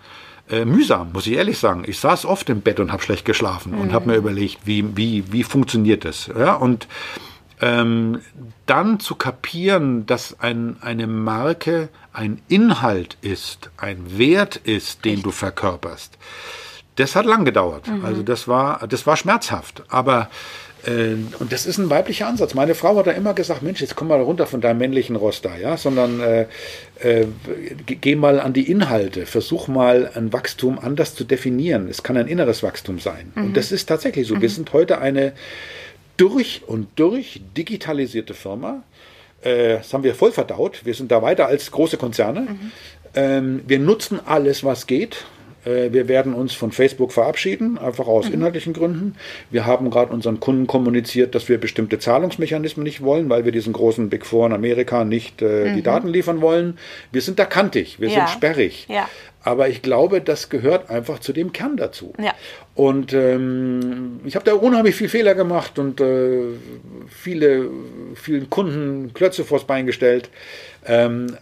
[0.50, 1.84] äh, mühsam, muss ich ehrlich sagen.
[1.86, 5.32] Ich saß oft im Bett und habe schlecht geschlafen und habe mir überlegt, wie, wie,
[5.32, 6.28] wie funktioniert das.
[6.36, 6.54] Ja?
[6.54, 6.88] Und
[7.60, 8.20] ähm,
[8.66, 15.30] dann zu kapieren, dass ein, eine Marke ein Inhalt ist, ein Wert ist, den du
[15.30, 16.18] verkörperst,
[16.96, 17.86] das hat lang gedauert.
[18.02, 19.84] Also das war, das war schmerzhaft.
[19.88, 20.28] Aber
[20.86, 22.54] und das ist ein weiblicher Ansatz.
[22.54, 25.44] Meine Frau hat da immer gesagt, Mensch, jetzt komm mal runter von deinem männlichen Rost
[25.44, 26.46] da, ja, sondern äh,
[27.02, 27.26] äh,
[27.84, 31.88] ge- geh mal an die Inhalte, versuch mal ein Wachstum anders zu definieren.
[31.88, 33.32] Es kann ein inneres Wachstum sein.
[33.36, 34.40] Und das ist tatsächlich so.
[34.40, 35.32] Wir sind heute eine
[36.16, 38.82] durch und durch digitalisierte Firma.
[39.42, 40.80] Äh, das haben wir voll verdaut.
[40.84, 42.56] Wir sind da weiter als große Konzerne.
[43.14, 45.24] Ähm, wir nutzen alles, was geht.
[45.64, 49.14] Äh, Wir werden uns von Facebook verabschieden, einfach aus inhaltlichen Gründen.
[49.50, 53.72] Wir haben gerade unseren Kunden kommuniziert, dass wir bestimmte Zahlungsmechanismen nicht wollen, weil wir diesen
[53.72, 56.78] großen Big Four in Amerika nicht äh, die Daten liefern wollen.
[57.12, 58.26] Wir sind da kantig, wir Ja.
[58.26, 58.86] sind sperrig.
[58.88, 59.08] Ja.
[59.42, 62.12] Aber ich glaube, das gehört einfach zu dem Kern dazu.
[62.22, 62.34] Ja.
[62.74, 66.40] Und ähm, ich habe da unheimlich viel Fehler gemacht und äh,
[67.08, 67.70] viele,
[68.16, 70.28] vielen Kunden Klötze vors Bein gestellt.
[70.86, 71.36] Ähm,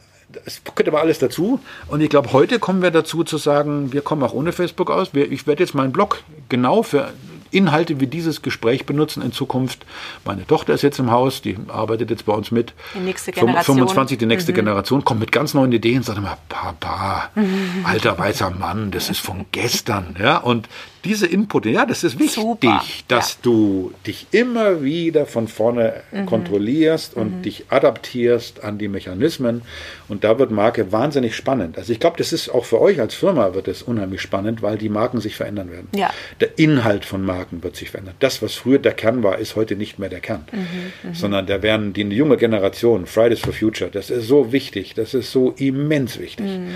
[0.45, 1.61] es gehört aber alles dazu.
[1.89, 5.11] Und ich glaube, heute kommen wir dazu zu sagen, wir kommen auch ohne Facebook aus.
[5.14, 7.12] Ich werde jetzt meinen Blog genau für
[7.51, 9.87] Inhalte wie dieses Gespräch benutzen in Zukunft.
[10.26, 12.74] Meine Tochter ist jetzt im Haus, die arbeitet jetzt bei uns mit.
[12.95, 13.76] Die nächste Generation.
[13.76, 13.81] Mhm.
[13.81, 17.85] 25, die nächste Generation, kommt mit ganz neuen Ideen, sagt immer, Papa, Mhm.
[17.85, 20.14] alter weißer Mann, das ist von gestern.
[20.20, 20.68] Ja, und
[21.05, 23.38] diese Input, ja, das ist wichtig, Super, dass ja.
[23.42, 26.26] du dich immer wieder von vorne Mhm.
[26.26, 29.62] kontrollierst und dich adaptierst an die Mechanismen.
[30.09, 31.76] Und da wird Marke wahnsinnig spannend.
[31.78, 34.78] Also ich glaube, das ist auch für euch als Firma wird es unheimlich spannend, weil
[34.78, 35.88] die Marken sich verändern werden.
[35.94, 36.11] Ja.
[36.40, 38.14] Der Inhalt von Marken wird sich verändern.
[38.20, 40.44] Das, was früher der Kern war, ist heute nicht mehr der Kern.
[40.53, 45.14] Mhm, Sondern da werden die junge Generation, Fridays for Future, das ist so wichtig, das
[45.14, 46.46] ist so immens wichtig.
[46.46, 46.68] Mhm.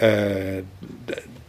[0.00, 0.62] Äh,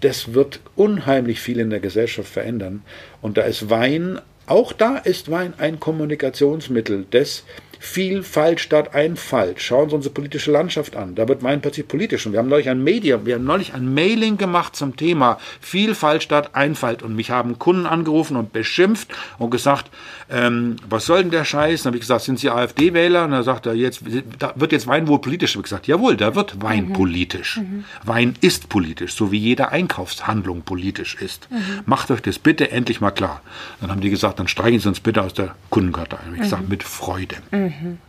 [0.02, 2.84] das wird unheimlich viel in der Gesellschaft verändern.
[3.22, 7.44] Und da ist Wein, auch da ist Wein ein Kommunikationsmittel, das
[7.84, 9.60] Vielfalt statt Einfalt.
[9.60, 11.16] Schauen Sie unsere politische Landschaft an.
[11.16, 12.28] Da wird Wein plötzlich politisch.
[12.28, 16.22] Und wir haben neulich ein Medium, wir haben neulich ein Mailing gemacht zum Thema Vielfalt
[16.22, 17.02] statt Einfalt.
[17.02, 19.10] Und mich haben Kunden angerufen und beschimpft
[19.40, 19.90] und gesagt,
[20.30, 21.82] ähm, was soll denn der Scheiß?
[21.82, 23.26] Dann habe ich gesagt, sind Sie AfD-Wähler?
[23.26, 24.04] Und dann sagt er, jetzt
[24.38, 25.56] da wird jetzt Wein wohl politisch.
[25.56, 27.60] habe ich gesagt, jawohl, da wird Wein politisch.
[28.04, 31.50] Wein ist politisch, so wie jede Einkaufshandlung politisch ist.
[31.88, 33.42] Macht euch das bitte endlich mal klar.
[33.82, 36.18] Dann haben die gesagt, dann streichen Sie uns bitte aus der Kundenkartei.
[36.18, 37.38] Dann habe ich gesagt, mit Freude.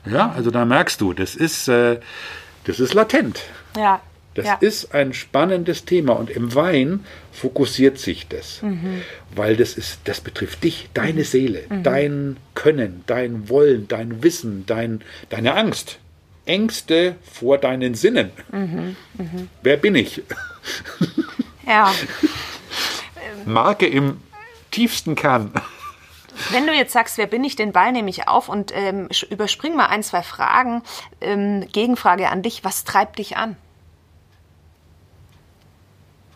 [0.05, 1.99] Ja, also da merkst du, das ist, äh,
[2.65, 3.43] das ist latent.
[3.77, 4.01] Ja.
[4.35, 4.55] Das ja.
[4.55, 8.63] ist ein spannendes Thema und im Wein fokussiert sich das,
[9.35, 15.03] weil das ist, das betrifft dich, deine Seele, dein Können, dein Wollen, dein Wissen, dein,
[15.29, 15.99] deine Angst,
[16.47, 18.31] Ängste vor deinen Sinnen.
[19.63, 20.23] Wer bin ich?
[21.67, 21.93] ja.
[23.45, 24.17] Marke im
[24.71, 25.53] tiefsten Kern.
[26.51, 29.77] Wenn du jetzt sagst, wer bin ich, den Ball nehme ich auf und ähm, überspring
[29.77, 30.83] mal ein, zwei Fragen.
[31.21, 33.57] Ähm, Gegenfrage an dich, was treibt dich an?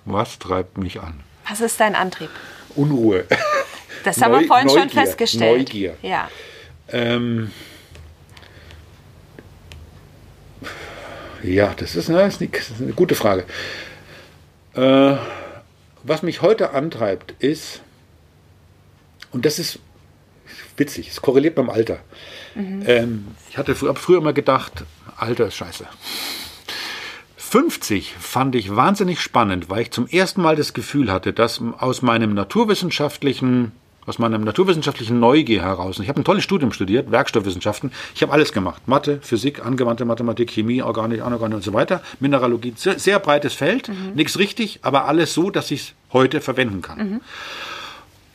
[0.04, 1.20] Was treibt mich an?
[1.48, 2.30] Was ist dein Antrieb?
[2.74, 3.24] Unruhe.
[4.04, 4.82] Das haben Neu wir vorhin Neugier.
[4.82, 5.68] schon festgestellt.
[5.68, 5.96] Neugier.
[6.02, 6.28] Ja.
[6.90, 7.50] Ähm,
[11.42, 13.44] ja, das ist, eine, das ist eine gute Frage.
[14.74, 15.16] Äh,
[16.04, 17.80] was mich heute antreibt, ist,
[19.36, 19.80] und das ist
[20.78, 21.98] witzig, es korreliert beim Alter.
[22.54, 22.82] Mhm.
[22.86, 24.84] Ähm, ich hatte früher, früher immer gedacht,
[25.18, 25.86] Alter ist scheiße.
[27.36, 32.00] 50 fand ich wahnsinnig spannend, weil ich zum ersten Mal das Gefühl hatte, dass aus
[32.00, 33.72] meinem naturwissenschaftlichen
[34.06, 35.98] aus meinem naturwissenschaftlichen Neugier heraus.
[35.98, 37.90] Ich habe ein tolles Studium studiert, Werkstoffwissenschaften.
[38.14, 38.86] Ich habe alles gemacht.
[38.86, 42.02] Mathe, Physik, angewandte Mathematik, Chemie, Organik, Anorganik und so weiter.
[42.20, 43.88] Mineralogie, sehr, sehr breites Feld.
[43.88, 44.12] Mhm.
[44.14, 46.98] Nichts richtig, aber alles so, dass ich es heute verwenden kann.
[46.98, 47.20] Mhm.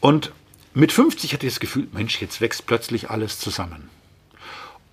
[0.01, 0.33] Und
[0.73, 3.89] mit 50 hatte ich das Gefühl, Mensch, jetzt wächst plötzlich alles zusammen.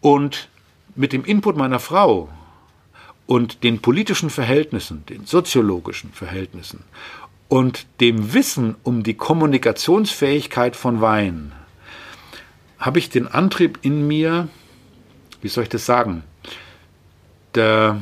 [0.01, 0.49] Und
[0.95, 2.29] mit dem Input meiner Frau
[3.27, 6.83] und den politischen Verhältnissen, den soziologischen Verhältnissen
[7.49, 11.53] und dem Wissen um die Kommunikationsfähigkeit von Wein
[12.79, 14.49] habe ich den Antrieb in mir,
[15.43, 16.23] wie soll ich das sagen,
[17.55, 18.01] der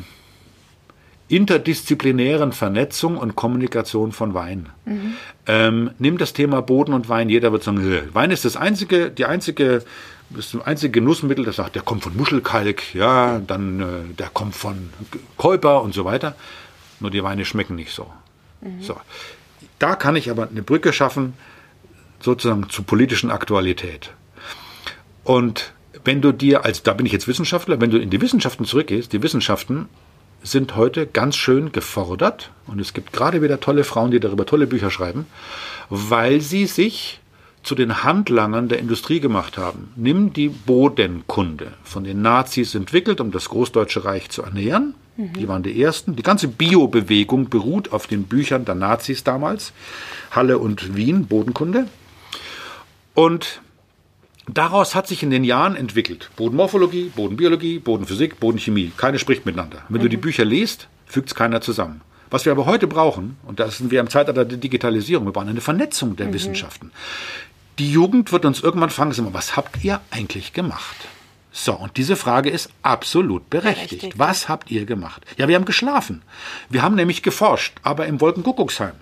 [1.28, 4.68] interdisziplinären Vernetzung und Kommunikation von Wein.
[4.84, 5.14] Mhm.
[5.46, 7.28] Ähm, nimm das Thema Boden und Wein.
[7.28, 9.82] Jeder wird sagen, Wein ist das einzige, die einzige,
[10.30, 14.90] das einzige Genussmittel, das sagt, der kommt von Muschelkalk, ja, dann äh, der kommt von
[15.36, 16.36] Kolper und so weiter.
[17.00, 18.10] Nur die Weine schmecken nicht so.
[18.60, 18.82] Mhm.
[18.82, 18.96] So.
[19.78, 21.34] Da kann ich aber eine Brücke schaffen,
[22.20, 24.12] sozusagen zur politischen Aktualität.
[25.24, 25.72] Und
[26.04, 29.12] wenn du dir, als da bin ich jetzt Wissenschaftler, wenn du in die Wissenschaften zurückgehst,
[29.12, 29.88] die Wissenschaften
[30.46, 34.66] sind heute ganz schön gefordert und es gibt gerade wieder tolle Frauen, die darüber tolle
[34.66, 35.26] Bücher schreiben,
[35.90, 37.20] weil sie sich
[37.62, 39.92] zu den Handlangern der Industrie gemacht haben.
[39.96, 44.94] Nimm die Bodenkunde, von den Nazis entwickelt, um das Großdeutsche Reich zu ernähren.
[45.16, 45.32] Mhm.
[45.32, 46.14] Die waren die ersten.
[46.14, 49.72] Die ganze Biobewegung beruht auf den Büchern der Nazis damals.
[50.30, 51.88] Halle und Wien, Bodenkunde.
[53.14, 53.62] Und
[54.46, 58.92] daraus hat sich in den Jahren entwickelt Bodenmorphologie, Bodenbiologie, Bodenphysik, Bodenchemie.
[58.96, 59.82] Keine spricht miteinander.
[59.88, 60.04] Wenn mhm.
[60.04, 62.00] du die Bücher liest, fügt es keiner zusammen.
[62.30, 65.48] Was wir aber heute brauchen, und da sind wir im Zeitalter der Digitalisierung, wir brauchen
[65.48, 66.34] eine Vernetzung der mhm.
[66.34, 66.90] Wissenschaften.
[67.78, 70.96] Die Jugend wird uns irgendwann fragen, was habt ihr eigentlich gemacht?
[71.52, 73.88] So, und diese Frage ist absolut berechtigt.
[73.88, 74.18] berechtigt.
[74.18, 75.22] Was habt ihr gemacht?
[75.38, 76.22] Ja, wir haben geschlafen.
[76.68, 78.92] Wir haben nämlich geforscht, aber im Wolkenkuckucksheim.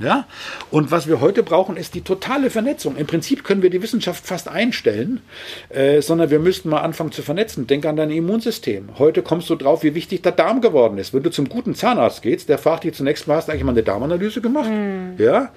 [0.00, 0.26] Ja?
[0.70, 2.96] Und was wir heute brauchen, ist die totale Vernetzung.
[2.96, 5.20] Im Prinzip können wir die Wissenschaft fast einstellen,
[5.68, 7.66] äh, sondern wir müssten mal anfangen zu vernetzen.
[7.68, 8.88] Denk an dein Immunsystem.
[8.98, 11.14] Heute kommst du drauf, wie wichtig der Darm geworden ist.
[11.14, 13.72] Wenn du zum guten Zahnarzt gehst, der fragt dich zunächst mal, hast du eigentlich mal
[13.72, 14.70] eine Darmanalyse gemacht?
[14.70, 15.14] Mhm.
[15.18, 15.52] Ja?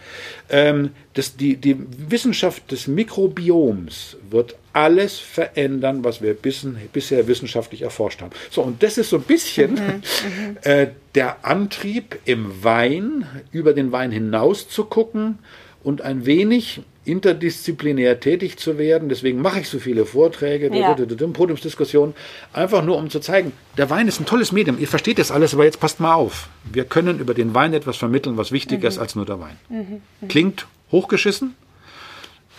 [0.49, 1.77] Ähm, das, die, die
[2.09, 8.31] Wissenschaft des Mikrobioms wird alles verändern, was wir bis, bisher wissenschaftlich erforscht haben.
[8.49, 13.73] So, und das ist so ein bisschen mhm, mhm, äh, der Antrieb im Wein, über
[13.73, 15.39] den Wein hinaus zu gucken
[15.83, 19.09] und ein wenig interdisziplinär tätig zu werden.
[19.09, 20.93] Deswegen mache ich so viele Vorträge, ja.
[20.93, 22.13] Podiumsdiskussionen,
[22.53, 24.77] einfach nur um zu zeigen, der Wein ist ein tolles Medium.
[24.79, 26.49] Ihr versteht das alles, aber jetzt passt mal auf.
[26.71, 28.87] Wir können über den Wein etwas vermitteln, was wichtiger mhm.
[28.87, 29.57] ist als nur der Wein.
[29.69, 30.01] Mhm.
[30.21, 30.27] mhm.
[30.27, 31.55] Klingt hochgeschissen,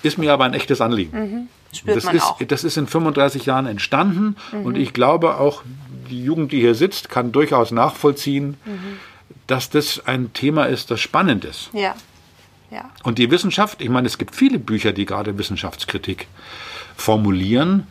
[0.03, 1.19] ist mir aber ein echtes Anliegen.
[1.19, 1.49] Mhm.
[1.85, 4.63] Das, ist, das ist in 35 Jahren entstanden mhm.
[4.65, 5.63] und ich glaube auch,
[6.09, 8.57] die Jugend, die hier sitzt, kann durchaus nachvollziehen,
[9.47, 11.69] dass das ein Thema ist, das spannend ist.
[11.75, 11.95] Ja.
[12.71, 12.91] Ja.
[13.03, 16.27] Und die Wissenschaft, ich meine, es gibt viele Bücher, die gerade Wissenschaftskritik
[16.97, 17.87] formulieren,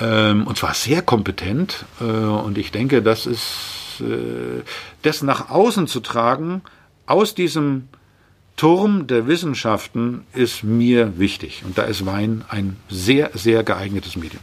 [0.00, 1.84] ähm, und zwar sehr kompetent.
[2.00, 4.62] Äh, und ich denke, das ist, äh,
[5.02, 6.62] das nach außen zu tragen,
[7.06, 7.88] aus diesem
[8.56, 11.62] Turm der Wissenschaften ist mir wichtig.
[11.64, 14.42] Und da ist Wein ein sehr, sehr geeignetes Medium.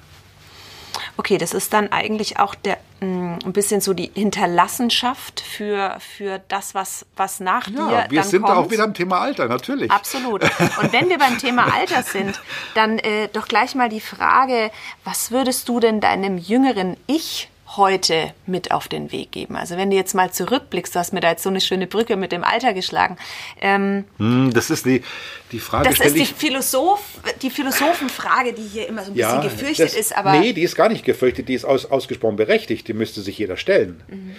[1.15, 5.97] Okay, das ist dann eigentlich auch der, mh, mm, ein bisschen so die Hinterlassenschaft für,
[5.99, 8.55] für das, was, was nach ja, dir wir dann sind kommt.
[8.55, 9.91] da auch wieder am Thema Alter, natürlich.
[9.91, 10.43] Absolut.
[10.81, 12.41] Und wenn wir beim Thema Alter sind,
[12.73, 14.71] dann äh, doch gleich mal die Frage,
[15.03, 19.55] was würdest du denn deinem jüngeren Ich heute mit auf den Weg geben?
[19.55, 22.15] Also wenn du jetzt mal zurückblickst, du hast mir da jetzt so eine schöne Brücke
[22.15, 23.17] mit dem Alter geschlagen.
[23.61, 25.03] Ähm, hm, das ist die,
[25.51, 25.89] die Frage.
[25.89, 27.01] Das ist die, Philosoph,
[27.41, 30.17] die Philosophenfrage, die hier immer so ein bisschen ja, gefürchtet das, ist.
[30.17, 33.37] Aber nee, die ist gar nicht gefürchtet, die ist aus, ausgesprochen berechtigt, die müsste sich
[33.37, 34.03] jeder stellen.
[34.07, 34.35] Mhm.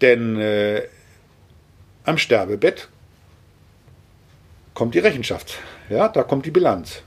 [0.00, 0.82] Denn äh,
[2.04, 2.88] am Sterbebett
[4.74, 5.58] kommt die Rechenschaft,
[5.90, 7.02] ja, da kommt die Bilanz.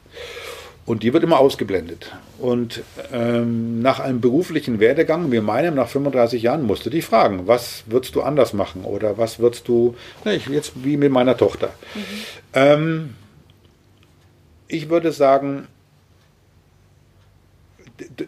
[0.85, 2.11] Und die wird immer ausgeblendet.
[2.39, 2.81] Und
[3.13, 7.83] ähm, nach einem beruflichen Werdegang, wie meinem, nach 35 Jahren, musst du dich fragen, was
[7.85, 8.83] würdest du anders machen?
[8.83, 11.73] Oder was würdest du, ne, ich, jetzt wie mit meiner Tochter.
[11.93, 12.01] Mhm.
[12.53, 13.15] Ähm,
[14.67, 15.67] ich würde sagen,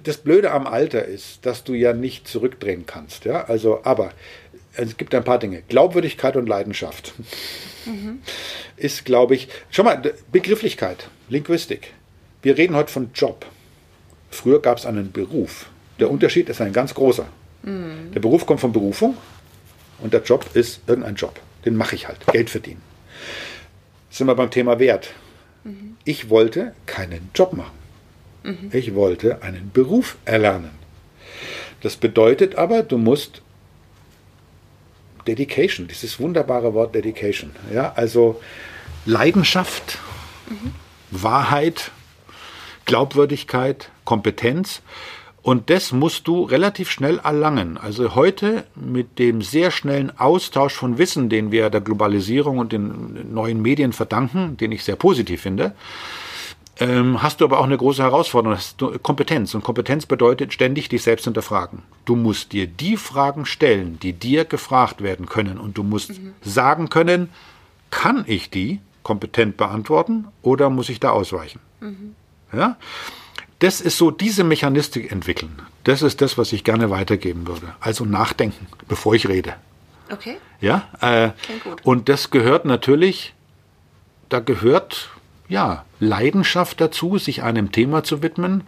[0.03, 3.25] das Blöde am Alter ist, dass du ja nicht zurückdrehen kannst.
[3.25, 3.45] Ja?
[3.45, 4.11] Also, aber
[4.75, 5.63] es gibt ein paar Dinge.
[5.67, 7.13] Glaubwürdigkeit und Leidenschaft
[8.77, 10.01] ist, glaube ich, schon mal
[10.31, 11.93] Begrifflichkeit, Linguistik.
[12.43, 13.45] Wir reden heute von Job.
[14.29, 15.67] Früher gab es einen Beruf.
[15.99, 17.25] Der Unterschied ist ein ganz großer.
[17.65, 19.15] Der Beruf kommt von Berufung
[19.99, 21.39] und der Job ist irgendein Job.
[21.63, 22.17] Den mache ich halt.
[22.27, 22.81] Geld verdienen.
[24.09, 25.11] Sind wir beim Thema Wert.
[26.03, 27.71] Ich wollte keinen Job machen.
[28.73, 30.71] Ich wollte einen Beruf erlernen.
[31.79, 33.41] Das bedeutet aber, du musst
[35.25, 37.51] Dedication, dieses wunderbare Wort Dedication.
[37.73, 38.41] Ja, also
[39.05, 39.99] Leidenschaft,
[41.11, 41.91] Wahrheit,
[42.85, 44.81] Glaubwürdigkeit, Kompetenz.
[45.41, 47.77] Und das musst du relativ schnell erlangen.
[47.77, 53.33] Also heute mit dem sehr schnellen Austausch von Wissen, den wir der Globalisierung und den
[53.33, 55.73] neuen Medien verdanken, den ich sehr positiv finde,
[56.79, 59.53] ähm, hast du aber auch eine große Herausforderung, das ist du- Kompetenz.
[59.53, 61.83] Und Kompetenz bedeutet ständig dich selbst hinterfragen.
[62.05, 65.57] Du musst dir die Fragen stellen, die dir gefragt werden können.
[65.59, 67.29] Und du musst sagen können,
[67.91, 71.59] kann ich die kompetent beantworten oder muss ich da ausweichen?
[72.55, 72.77] Ja?
[73.59, 75.61] Das ist so, diese Mechanistik entwickeln.
[75.83, 77.73] Das ist das, was ich gerne weitergeben würde.
[77.79, 79.55] Also nachdenken, bevor ich rede.
[80.11, 80.37] Okay.
[80.59, 81.85] Ja, äh, Klingt gut.
[81.85, 83.33] und das gehört natürlich,
[84.29, 85.09] da gehört
[85.49, 88.63] ja Leidenschaft dazu, sich einem Thema zu widmen,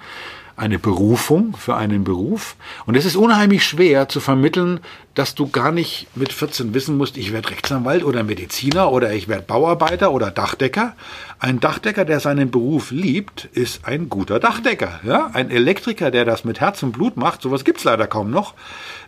[0.57, 2.55] eine Berufung für einen Beruf.
[2.85, 4.79] Und es ist unheimlich schwer zu vermitteln,
[5.13, 9.27] dass du gar nicht mit 14 wissen musst, ich werde Rechtsanwalt oder Mediziner oder ich
[9.27, 10.95] werde Bauarbeiter oder Dachdecker.
[11.39, 15.01] Ein Dachdecker, der seinen Beruf liebt, ist ein guter Dachdecker.
[15.03, 15.29] Ja?
[15.33, 18.53] Ein Elektriker, der das mit Herz und Blut macht, sowas gibt's leider kaum noch,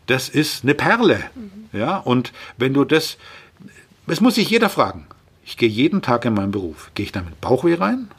[0.05, 1.23] das ist eine Perle.
[1.71, 1.97] Ja?
[1.97, 3.17] Und wenn du das,
[4.05, 5.07] das muss sich jeder fragen.
[5.45, 6.91] Ich gehe jeden Tag in meinen Beruf.
[6.93, 8.09] Gehe ich da mit Bauchweh rein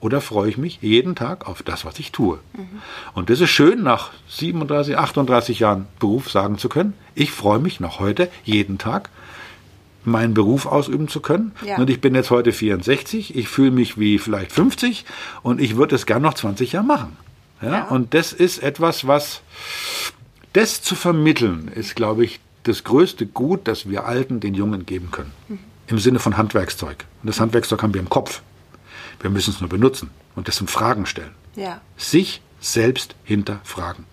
[0.00, 2.38] oder freue ich mich jeden Tag auf das, was ich tue?
[3.14, 7.80] Und das ist schön, nach 37, 38 Jahren Beruf sagen zu können, ich freue mich
[7.80, 9.10] noch heute jeden Tag
[10.04, 11.52] meinen Beruf ausüben zu können.
[11.64, 11.78] Ja.
[11.78, 15.04] Und ich bin jetzt heute 64, ich fühle mich wie vielleicht 50
[15.42, 17.16] und ich würde es gern noch 20 Jahre machen.
[17.60, 17.72] Ja?
[17.72, 17.84] Ja.
[17.88, 19.42] Und das ist etwas, was
[20.52, 25.10] das zu vermitteln, ist, glaube ich, das größte Gut, das wir Alten den Jungen geben
[25.10, 25.32] können.
[25.86, 27.04] Im Sinne von Handwerkszeug.
[27.22, 28.42] Und das Handwerkszeug haben wir im Kopf.
[29.20, 31.32] Wir müssen es nur benutzen und das sind Fragen stellen.
[31.54, 31.80] Ja.
[31.96, 34.04] Sich selbst hinterfragen.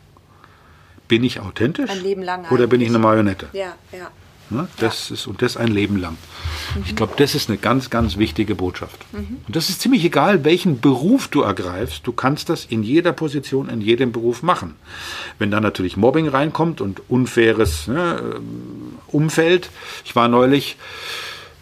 [1.08, 3.50] Bin ich authentisch Ein Leben lang oder bin ich eine Marionette?
[3.54, 4.10] Ja, ja.
[4.50, 4.68] Ne?
[4.78, 6.18] Das ist, und das ein Leben lang.
[6.86, 9.00] Ich glaube, das ist eine ganz, ganz wichtige Botschaft.
[9.14, 12.06] Und das ist ziemlich egal, welchen Beruf du ergreifst.
[12.06, 14.76] Du kannst das in jeder Position, in jedem Beruf machen.
[15.40, 19.70] Wenn da natürlich Mobbing reinkommt und unfaires ne, ähm, Umfeld.
[20.06, 20.78] Ich war neulich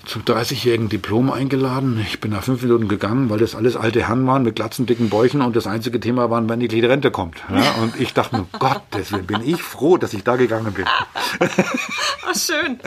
[0.06, 2.00] zum 30-jährigen Diplom eingeladen.
[2.06, 5.10] Ich bin nach fünf Minuten gegangen, weil das alles alte Herren waren mit glatzen, dicken
[5.10, 7.38] Bäuchen und das einzige Thema war, wann die Rente kommt.
[7.50, 7.72] Ja?
[7.82, 10.86] Und ich dachte mir, Gott, deswegen bin ich froh, dass ich da gegangen bin.
[11.40, 12.80] Ach, schön.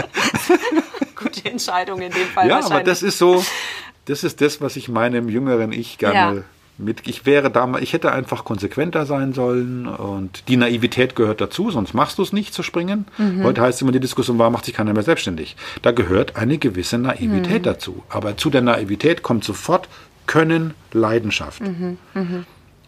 [1.16, 3.44] Gute Entscheidung in dem Fall Ja, aber das ist so,
[4.06, 6.44] das ist das, was ich meinem jüngeren Ich gerne Ja.
[6.78, 7.06] Mit.
[7.06, 11.94] Ich wäre damals, ich hätte einfach konsequenter sein sollen und die Naivität gehört dazu, sonst
[11.94, 13.06] machst du es nicht zu springen.
[13.18, 13.44] Mhm.
[13.44, 15.56] Heute heißt immer die Diskussion, warum macht sich keiner mehr selbstständig?
[15.82, 17.64] Da gehört eine gewisse Naivität Mhm.
[17.64, 18.02] dazu.
[18.08, 19.88] Aber zu der Naivität kommt sofort
[20.26, 21.60] Können, Leidenschaft.
[21.60, 21.98] Mhm.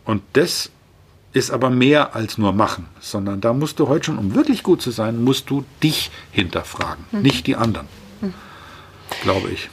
[0.05, 0.71] Und das
[1.35, 4.81] ist aber mehr als nur machen, sondern da musst du heute schon, um wirklich gut
[4.81, 7.21] zu sein, musst du dich hinterfragen, Mhm.
[7.21, 7.87] nicht die anderen.
[9.23, 9.69] Glaube ich.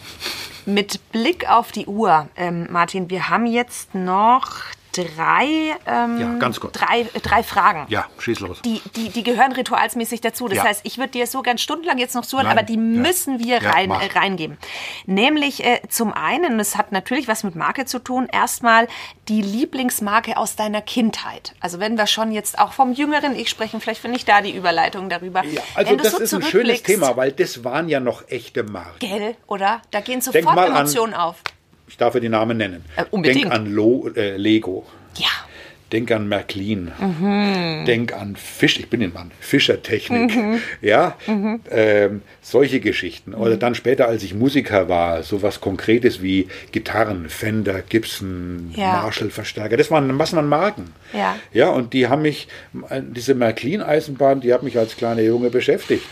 [0.65, 4.61] Mit Blick auf die Uhr, ähm, Martin, wir haben jetzt noch
[4.93, 6.73] drei, ähm, Ja, ganz kurz.
[6.77, 7.85] drei, drei Fragen.
[7.89, 8.61] Ja, schieß los.
[8.63, 10.47] Die, die, die gehören ritualsmäßig dazu.
[10.47, 10.63] Das Ja.
[10.65, 12.57] heißt, ich würde dir so gern stundenlang jetzt noch zuhören, Nein.
[12.57, 12.79] aber die Ja.
[12.79, 14.57] müssen wir rein, äh, reingeben.
[15.05, 18.87] Nämlich äh, zum einen, das hat natürlich was mit Marke zu tun, erstmal
[19.27, 21.53] die Lieblingsmarke aus deiner Kindheit.
[21.59, 24.55] Also wenn wir schon jetzt auch vom jüngeren Ich sprechen, vielleicht finde ich da die
[24.55, 25.43] Überleitung darüber.
[25.45, 28.99] Ja, also das so ist ein schönes Thema, weil das waren ja noch echte Marken.
[28.99, 29.81] Gell, oder?
[29.91, 31.35] Da gehen sofort mal an- Emotionen auf.
[31.93, 32.83] Ich darf ja die Namen nennen.
[32.95, 33.43] Äh, unbedingt.
[33.43, 34.83] Denk an Lo, äh, Lego.
[35.15, 35.27] Ja.
[35.91, 36.91] Denk an Märklin.
[36.99, 37.85] Mhm.
[37.85, 38.79] Denk an Fisch.
[38.79, 39.29] Ich bin den Mann.
[39.39, 40.35] Fischertechnik.
[40.35, 40.59] Mhm.
[40.81, 41.15] Ja.
[41.69, 43.35] Ähm, solche Geschichten.
[43.35, 48.93] Oder dann später, als ich Musiker war, so was Konkretes wie Gitarren, Fender, Gibson, Ja.
[49.03, 49.77] Marshall-Verstärker.
[49.77, 50.85] Das waren, was waren Marken.
[51.13, 51.35] Ja.
[51.53, 52.47] Ja, und die haben mich,
[53.11, 56.05] diese Märklin-Eisenbahn, die hat mich als kleiner Junge beschäftigt.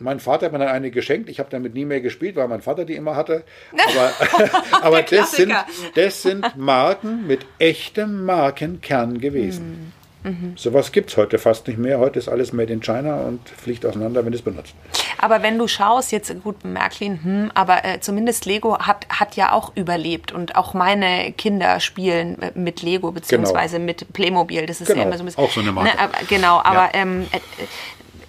[0.00, 1.28] Mein Vater hat mir dann eine geschenkt.
[1.28, 3.44] Ich habe damit nie mehr gespielt, weil mein Vater die immer hatte.
[3.72, 5.52] Aber, aber das, sind,
[5.94, 9.92] das sind Marken mit echtem Markenkern gewesen.
[10.22, 10.52] Mhm.
[10.56, 11.98] Sowas gibt es heute fast nicht mehr.
[11.98, 14.74] Heute ist alles made in China und fliegt auseinander, wenn es benutzt.
[15.18, 19.52] Aber wenn du schaust, jetzt gut, Märklin, hm, aber äh, zumindest Lego hat, hat ja
[19.52, 23.86] auch überlebt und auch meine Kinder spielen äh, mit Lego beziehungsweise genau.
[23.86, 24.66] mit Playmobil.
[24.66, 25.00] Das ist genau.
[25.00, 25.44] ja immer so ein bisschen.
[25.44, 25.90] Auch so eine Marke.
[25.90, 26.90] Ne, aber, genau, aber ja.
[26.94, 27.38] ähm, äh,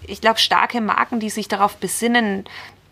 [0.08, 2.46] ich glaube, starke Marken, die sich darauf besinnen,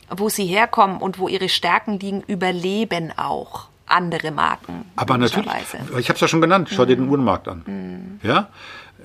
[0.09, 4.85] wo sie herkommen und wo ihre Stärken liegen, überleben auch andere Marken.
[4.95, 5.51] Aber natürlich,
[5.97, 6.87] ich habe es ja schon genannt, schau mhm.
[6.87, 7.63] dir den Uhrenmarkt an.
[7.65, 8.27] Mhm.
[8.27, 8.49] Ja?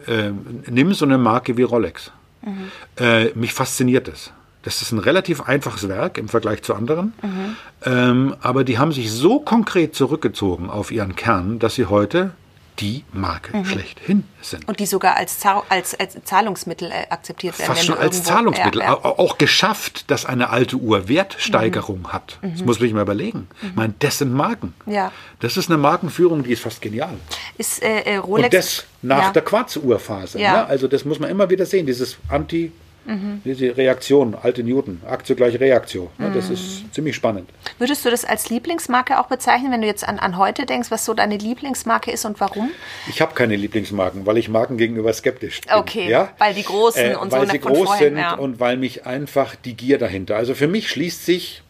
[0.06, 0.30] Äh,
[0.70, 2.12] nimm so eine Marke wie Rolex.
[2.42, 2.70] Mhm.
[2.98, 4.32] Äh, mich fasziniert es.
[4.62, 7.12] Das ist ein relativ einfaches Werk im Vergleich zu anderen.
[7.22, 7.56] Mhm.
[7.84, 12.32] Ähm, aber die haben sich so konkret zurückgezogen auf ihren Kern, dass sie heute
[12.80, 13.64] die Marke mhm.
[13.64, 14.66] schlechthin sind.
[14.66, 17.68] Und die sogar als, als, als Zahlungsmittel äh, akzeptiert werden.
[17.68, 18.80] Fast schon als irgendwo, Zahlungsmittel.
[18.80, 19.04] Ja, ja.
[19.04, 22.12] Auch geschafft, dass eine alte Uhr Wertsteigerung mhm.
[22.12, 22.38] hat.
[22.42, 22.66] Das mhm.
[22.66, 23.48] muss man sich mal überlegen.
[23.60, 23.68] Mhm.
[23.68, 24.74] Ich meine, das sind Marken.
[24.86, 25.12] Ja.
[25.40, 27.14] Das ist eine Markenführung, die ist fast genial.
[27.58, 28.46] Ist äh, äh Rolex...
[28.46, 30.40] Und das nach der Quarzuhrphase.
[30.40, 30.52] Ja.
[30.52, 30.66] Ne?
[30.66, 32.72] Also das muss man immer wieder sehen, dieses Anti-
[33.06, 33.42] Mhm.
[33.44, 36.08] Diese Reaktion, alte Newton, Aktie gleich Reaktion.
[36.18, 36.34] Mhm.
[36.34, 37.50] Das ist ziemlich spannend.
[37.78, 41.04] Würdest du das als Lieblingsmarke auch bezeichnen, wenn du jetzt an, an heute denkst, was
[41.04, 42.70] so deine Lieblingsmarke ist und warum?
[43.08, 45.74] Ich habe keine Lieblingsmarken, weil ich Marken gegenüber skeptisch bin.
[45.74, 46.30] Okay, ja?
[46.38, 48.34] weil die großen äh, und weil so sie groß vorhin, sind ja.
[48.34, 50.36] und weil mich einfach die Gier dahinter.
[50.36, 51.62] Also für mich schließt sich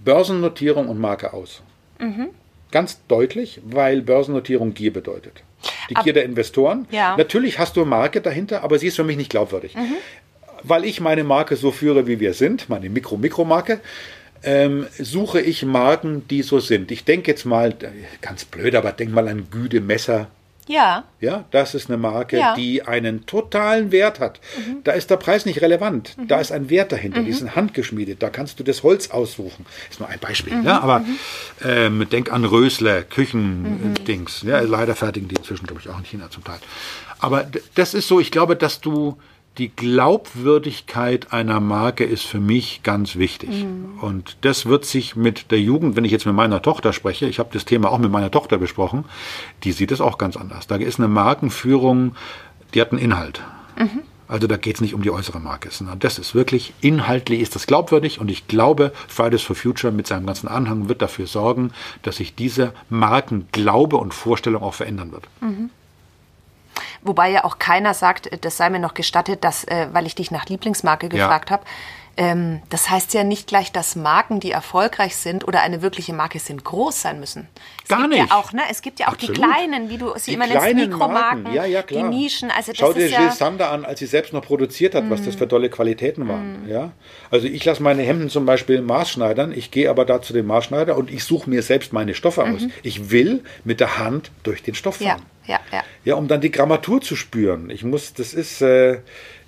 [0.00, 1.62] Börsennotierung und Marke aus.
[1.98, 2.28] Mhm.
[2.70, 5.42] Ganz deutlich, weil Börsennotierung Gier bedeutet.
[5.90, 6.86] Die Gier der Investoren.
[6.90, 7.16] Ja.
[7.16, 9.74] Natürlich hast du Marke dahinter, aber sie ist für mich nicht glaubwürdig.
[9.74, 9.96] Mhm
[10.62, 13.80] weil ich meine Marke so führe, wie wir sind, meine Mikro-Mikro-Marke,
[14.42, 16.90] ähm, suche ich Marken, die so sind.
[16.90, 17.74] Ich denke jetzt mal,
[18.20, 20.28] ganz blöd, aber denk mal an Güde Messer.
[20.68, 21.04] Ja.
[21.20, 22.54] Ja, das ist eine Marke, ja.
[22.54, 24.38] die einen totalen Wert hat.
[24.56, 24.84] Mhm.
[24.84, 26.16] Da ist der Preis nicht relevant.
[26.16, 26.28] Mhm.
[26.28, 27.22] Da ist ein Wert dahinter.
[27.22, 27.24] Mhm.
[27.24, 28.22] Die sind handgeschmiedet.
[28.22, 29.64] Da kannst du das Holz aussuchen.
[29.90, 30.54] Ist nur ein Beispiel.
[30.54, 30.66] Mhm.
[30.66, 31.18] Ja, aber mhm.
[31.64, 34.42] ähm, denk an Rösler, Küchendings.
[34.42, 36.58] Ja, leider fertigen die inzwischen, glaube ich, auch in China zum Teil.
[37.18, 39.16] Aber das ist so, ich glaube, dass du
[39.58, 43.50] die Glaubwürdigkeit einer Marke ist für mich ganz wichtig.
[43.50, 43.98] Mhm.
[44.00, 47.38] Und das wird sich mit der Jugend, wenn ich jetzt mit meiner Tochter spreche, ich
[47.38, 49.04] habe das Thema auch mit meiner Tochter besprochen,
[49.64, 50.66] die sieht es auch ganz anders.
[50.66, 52.14] Da ist eine Markenführung,
[52.74, 53.42] die hat einen Inhalt.
[53.76, 54.02] Mhm.
[54.28, 57.54] Also da geht es nicht um die äußere Marke, sondern das ist wirklich inhaltlich ist
[57.54, 61.72] das glaubwürdig und ich glaube, Fridays for Future mit seinem ganzen Anhang wird dafür sorgen,
[62.02, 65.24] dass sich diese Markenglaube und Vorstellung auch verändern wird.
[65.40, 65.70] Mhm.
[67.02, 70.30] Wobei ja auch keiner sagt, das sei mir noch gestattet, dass, äh, weil ich dich
[70.30, 71.56] nach Lieblingsmarke gefragt ja.
[71.56, 71.64] habe,
[72.18, 76.40] ähm, das heißt ja nicht gleich, dass Marken, die erfolgreich sind oder eine wirkliche Marke
[76.40, 77.46] sind, groß sein müssen.
[77.84, 78.18] Es Gar nicht.
[78.18, 78.62] Ja auch, ne?
[78.68, 79.36] Es gibt ja auch Absolut.
[79.36, 82.50] die kleinen, wie du sie die immer nennst, Mikromarken, ja, ja, die Nischen.
[82.50, 85.10] Also Schau dir ja Jill Sander an, als sie selbst noch produziert hat, mm.
[85.10, 86.64] was das für tolle Qualitäten waren.
[86.64, 86.68] Mm.
[86.68, 86.90] Ja?
[87.30, 90.96] Also ich lasse meine Hemden zum Beispiel maßschneidern, ich gehe aber da zu dem Maßschneider
[90.96, 92.62] und ich suche mir selbst meine Stoffe aus.
[92.62, 92.72] Mhm.
[92.82, 95.06] Ich will mit der Hand durch den Stoff fahren.
[95.06, 95.16] Ja,
[95.48, 95.82] ja, ja.
[96.04, 97.70] Ja, um dann die Grammatur zu spüren.
[97.70, 98.62] Ich muss, das ist...
[98.62, 98.98] Äh,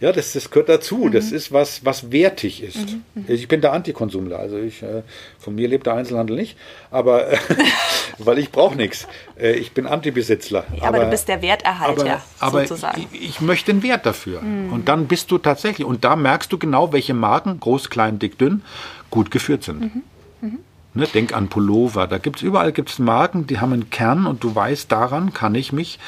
[0.01, 0.97] ja, das, das gehört dazu.
[0.97, 1.13] Mhm.
[1.13, 2.91] Das ist was, was wertig ist.
[2.91, 3.05] Mhm.
[3.15, 3.25] mhm.
[3.29, 4.39] Ich bin der Antikonsumler.
[4.39, 5.03] Also ich, äh,
[5.39, 6.57] von mir lebt der Einzelhandel nicht,
[6.91, 7.39] aber äh,
[8.19, 9.07] weil ich brauche nichts.
[9.39, 10.65] Äh, ich bin Antibesitzler.
[10.75, 13.07] Ja, aber, aber, du bist der Werterhalter, aber, sozusagen.
[13.13, 14.41] Ich, ich, möchte einen Wert dafür.
[14.41, 14.73] Mhm.
[14.73, 18.39] Und dann bist du tatsächlich, und da merkst du genau, welche Marken, groß, klein, dick,
[18.39, 18.63] dünn,
[19.11, 19.81] gut geführt sind.
[19.81, 20.03] Mhm.
[20.93, 22.09] Ne, denk an Pullover.
[22.09, 25.73] Da gibt's überall gibt's Marken, die haben einen Kern und du weißt, daran kann ich
[25.73, 26.01] mich.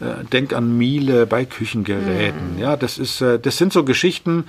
[0.00, 2.54] Äh, denk an Miele bei Küchengeräten.
[2.54, 2.58] Mhm.
[2.58, 4.48] Ja, das ist, äh, das sind so Geschichten.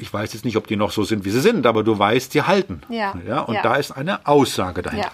[0.00, 2.34] Ich weiß jetzt nicht, ob die noch so sind, wie sie sind, aber du weißt,
[2.34, 2.82] die halten.
[2.88, 3.14] Ja.
[3.26, 3.62] ja und ja.
[3.62, 5.12] da ist eine Aussage dahinter.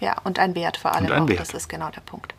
[0.00, 0.08] Ja.
[0.08, 1.06] ja, und ein Wert vor allem.
[1.06, 1.28] Und ein auch.
[1.28, 1.40] Wert.
[1.40, 2.34] Das ist genau der Punkt.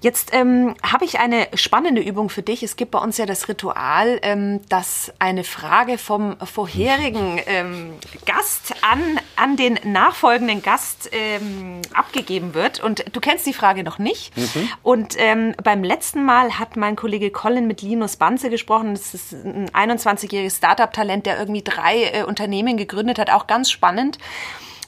[0.00, 2.62] Jetzt ähm, habe ich eine spannende Übung für dich.
[2.62, 7.94] Es gibt bei uns ja das Ritual, ähm, dass eine Frage vom vorherigen ähm,
[8.26, 12.82] Gast an, an den nachfolgenden Gast ähm, abgegeben wird.
[12.82, 14.36] Und du kennst die Frage noch nicht.
[14.36, 14.68] Mhm.
[14.82, 18.94] Und ähm, beim letzten Mal hat mein Kollege Colin mit Linus Banze gesprochen.
[18.94, 23.30] Das ist ein 21-jähriges Startup-Talent, der irgendwie drei äh, Unternehmen gegründet hat.
[23.30, 24.18] Auch ganz spannend.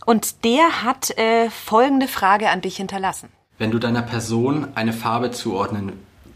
[0.06, 3.30] Und der hat äh, folgende Frage an dich hinterlassen.
[3.58, 5.92] Wenn du deiner Person eine Farbe zuordnen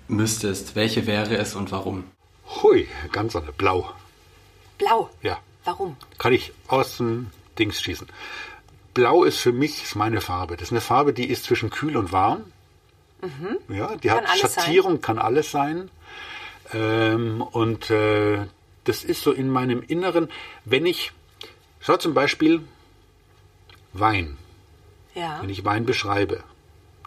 [0.06, 2.04] müsstest, welche wäre es und warum?
[2.62, 3.52] Hui, ganz andere.
[3.52, 3.90] Blau.
[4.78, 5.10] Blau?
[5.22, 5.38] Ja.
[5.64, 5.96] Warum?
[6.18, 8.06] Kann ich aus dem Dings schießen.
[8.94, 10.56] Blau ist für mich meine Farbe.
[10.56, 12.44] Das ist eine Farbe, die ist zwischen kühl und warm.
[13.20, 13.74] Mhm.
[13.74, 15.00] Ja, die kann hat Schattierung, sein.
[15.02, 15.90] kann alles sein.
[16.72, 18.46] Ähm, und äh,
[18.84, 20.28] das ist so in meinem Inneren,
[20.64, 21.12] wenn ich,
[21.80, 22.62] schau zum Beispiel
[23.92, 24.36] Wein.
[25.14, 25.38] Ja.
[25.42, 26.42] Wenn ich Wein beschreibe,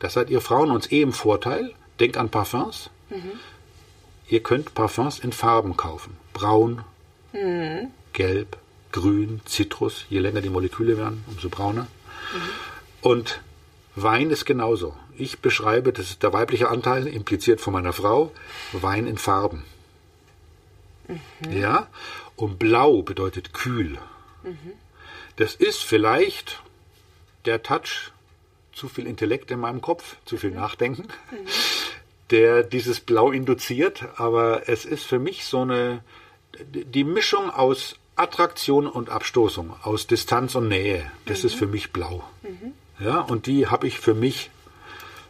[0.02, 1.74] das seid ihr Frauen uns eh im Vorteil.
[2.00, 2.90] Denkt an Parfums.
[3.10, 3.34] Mhm.
[4.28, 6.18] Ihr könnt Parfums in Farben kaufen.
[6.34, 6.84] Braun,
[7.34, 7.92] mhm.
[8.12, 8.58] gelb,
[8.92, 10.06] grün, Zitrus.
[10.10, 11.84] Je länger die Moleküle werden, umso brauner.
[11.84, 13.10] Mhm.
[13.10, 13.42] Und
[13.96, 14.96] Wein ist genauso.
[15.18, 18.32] Ich beschreibe, das ist der weibliche Anteil, impliziert von meiner Frau,
[18.72, 19.64] Wein in Farben.
[21.52, 21.88] Ja,
[22.36, 24.00] und blau bedeutet kühl.
[25.36, 26.62] Das ist vielleicht
[27.46, 28.12] der Touch,
[28.82, 31.08] zu viel Intellekt in meinem Kopf, zu viel Nachdenken,
[32.32, 36.04] der dieses Blau induziert, aber es ist für mich so eine,
[36.74, 42.24] die Mischung aus Attraktion und Abstoßung, aus Distanz und Nähe, das ist für mich blau.
[43.00, 44.50] Ja, und die habe ich für mich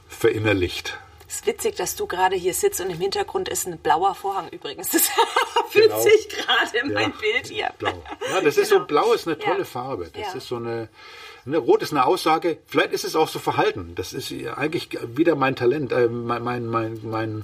[0.07, 0.97] verinnerlicht.
[1.27, 4.47] Es ist witzig, dass du gerade hier sitzt und im Hintergrund ist ein blauer Vorhang
[4.49, 4.89] übrigens.
[4.91, 5.03] Das
[5.73, 6.01] Genau.
[6.01, 7.69] fühlt sich gerade mein Ja, Bild hier.
[7.79, 8.03] Blau.
[8.29, 8.87] Ja, das ist so, Genau.
[8.87, 9.63] blau ist eine tolle Ja.
[9.65, 10.09] Farbe.
[10.13, 10.33] Das Ja.
[10.33, 10.89] ist so eine,
[11.45, 13.93] eine, rot ist eine Aussage, vielleicht ist es auch so Verhalten.
[13.95, 17.43] Das ist eigentlich wieder mein Talent, äh, mein, mein, mein, mein,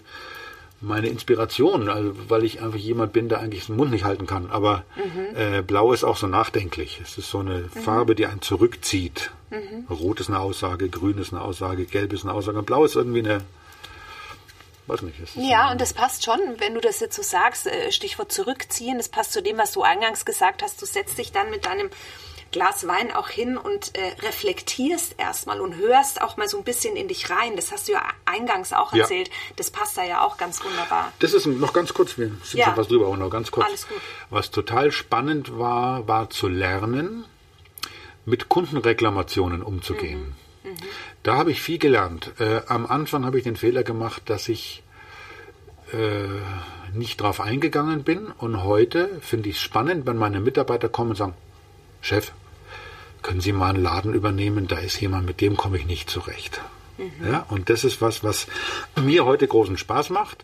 [0.80, 4.52] meine Inspiration, also, weil ich einfach jemand bin, der eigentlich den Mund nicht halten kann.
[4.52, 5.36] Aber Mhm.
[5.36, 7.00] äh, blau ist auch so nachdenklich.
[7.04, 9.32] Es ist so eine Farbe, die einen zurückzieht.
[9.50, 9.88] Mhm.
[9.90, 12.60] Rot ist eine Aussage, grün ist eine Aussage, gelb ist eine Aussage.
[12.60, 13.42] Und blau ist irgendwie eine,
[14.86, 15.20] weiß nicht.
[15.20, 18.98] Ist Ja, und das passt schon, wenn du das jetzt so sagst, äh, Stichwort zurückziehen,
[18.98, 20.80] das passt zu dem, was du eingangs gesagt hast.
[20.82, 21.90] Du setzt dich dann mit deinem
[22.52, 26.96] Glas Wein auch hin und äh, reflektierst erstmal und hörst auch mal so ein bisschen
[26.96, 27.56] in dich rein.
[27.56, 29.02] Das hast du ja eingangs auch Ja.
[29.04, 29.30] erzählt.
[29.56, 31.12] Das passt da ja auch ganz wunderbar.
[31.20, 32.66] Das ist noch ganz kurz, wir sind Ja.
[32.66, 33.68] schon was drüber, aber noch ganz kurz.
[33.68, 33.98] Alles gut.
[34.30, 37.26] Was total spannend war, war zu lernen,
[38.26, 40.36] mit Kundenreklamationen umzugehen.
[40.64, 40.76] Mhm.
[41.24, 42.32] Da habe ich viel gelernt.
[42.40, 44.84] Äh, am Anfang habe ich den Fehler gemacht, dass ich
[45.94, 46.28] äh,
[46.94, 48.28] nicht drauf eingegangen bin.
[48.38, 51.34] Und heute finde ich es spannend, wenn meine Mitarbeiter kommen und sagen,
[52.02, 52.32] Chef,
[53.22, 54.68] können Sie mal einen Laden übernehmen?
[54.68, 56.62] Da ist jemand, mit dem komme ich nicht zurecht.
[57.24, 58.48] Ja, und das ist was, was
[59.00, 60.44] mir heute großen Spaß macht,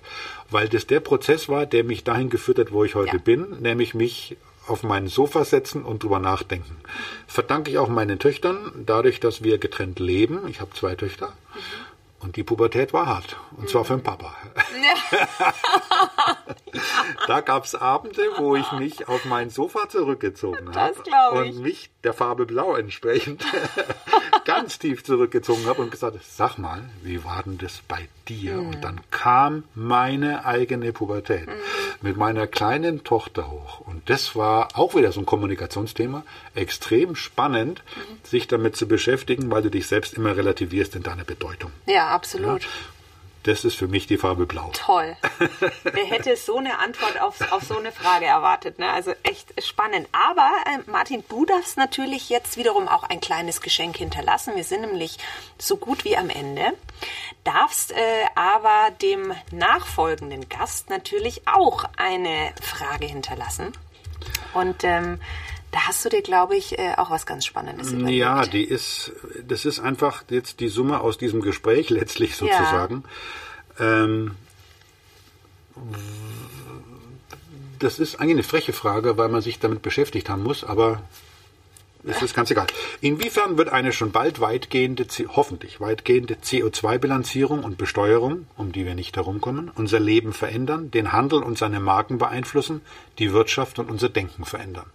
[0.52, 3.22] weil das der Prozess war, der mich dahin geführt hat, wo ich heute Ja.
[3.24, 4.38] bin, nämlich mich
[4.68, 6.78] auf mein Sofa setzen und drüber nachdenken.
[7.28, 10.48] Verdanke ich auch meinen Töchtern, dadurch, dass wir getrennt leben.
[10.48, 11.34] Ich habe zwei Töchter.
[12.24, 13.36] Und die Pubertät war hart.
[13.58, 14.34] Und zwar für den Papa.
[17.28, 20.72] da gab es Abende, wo ich mich auf mein Sofa zurückgezogen habe.
[20.72, 21.56] Das glaub ich.
[21.56, 23.46] Und mich der Farbe Blau entsprechend
[24.46, 28.56] ganz tief zurückgezogen habe und gesagt, sag mal, wie war denn das bei dir?
[28.56, 28.68] Mhm.
[28.70, 31.48] Und dann kam meine eigene Pubertät
[32.02, 33.80] mit meiner kleinen Tochter hoch.
[33.82, 36.24] Und das war auch wieder so ein Kommunikationsthema.
[36.56, 38.18] Extrem spannend, Mhm.
[38.28, 41.72] sich damit zu beschäftigen, weil du dich selbst immer relativierst in deiner Bedeutung.
[41.86, 42.68] Ja, absolut.
[43.44, 44.72] Das ist für mich die Farbe Blau.
[44.74, 45.18] Toll.
[45.84, 48.80] Wer hätte so eine Antwort auf, auf so eine Frage erwartet?
[48.80, 48.90] Ne?
[48.90, 50.08] Also echt spannend.
[50.14, 54.56] Aber äh, Martin, du darfst natürlich jetzt wiederum auch ein kleines Geschenk hinterlassen.
[54.56, 55.18] Wir sind nämlich
[55.58, 56.72] so gut wie am Ende.
[57.44, 63.74] Darfst äh, aber dem nachfolgenden Gast natürlich auch eine Frage hinterlassen.
[64.54, 65.20] Und ähm,
[65.74, 68.18] da hast du dir, glaube ich, äh, auch was ganz Spannendes überlegt.
[68.18, 69.12] Ja, die ist,
[69.46, 72.58] das ist einfach jetzt die Summe aus diesem Gespräch letztlich Ja.
[72.58, 73.04] sozusagen.
[73.80, 74.36] Ähm,
[77.80, 81.02] das ist eigentlich eine freche Frage, weil man sich damit beschäftigt haben muss, aber
[82.06, 82.68] es ist ganz egal.
[83.02, 89.16] Inwiefern wird eine schon bald weitgehende, hoffentlich weitgehende CO2-Bilanzierung und Besteuerung, um die wir nicht
[89.16, 92.82] herumkommen, unser Leben verändern, den Handel und seine Marken beeinflussen,
[93.20, 94.86] die Wirtschaft und unser Denken verändern?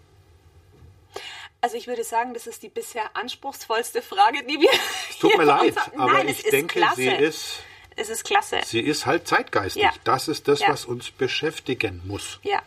[1.60, 4.70] Also ich würde sagen, das ist die bisher anspruchsvollste Frage, die wir.
[5.10, 6.96] Es tut mir leid, aber Nein, ich denke, klasse.
[6.96, 7.58] sie ist
[7.96, 8.60] Es ist klasse.
[8.64, 9.82] Sie ist halt zeitgeistig.
[9.82, 9.90] Ja.
[10.04, 10.68] Das ist das, Ja.
[10.68, 12.38] was uns beschäftigen muss.
[12.42, 12.62] Ja.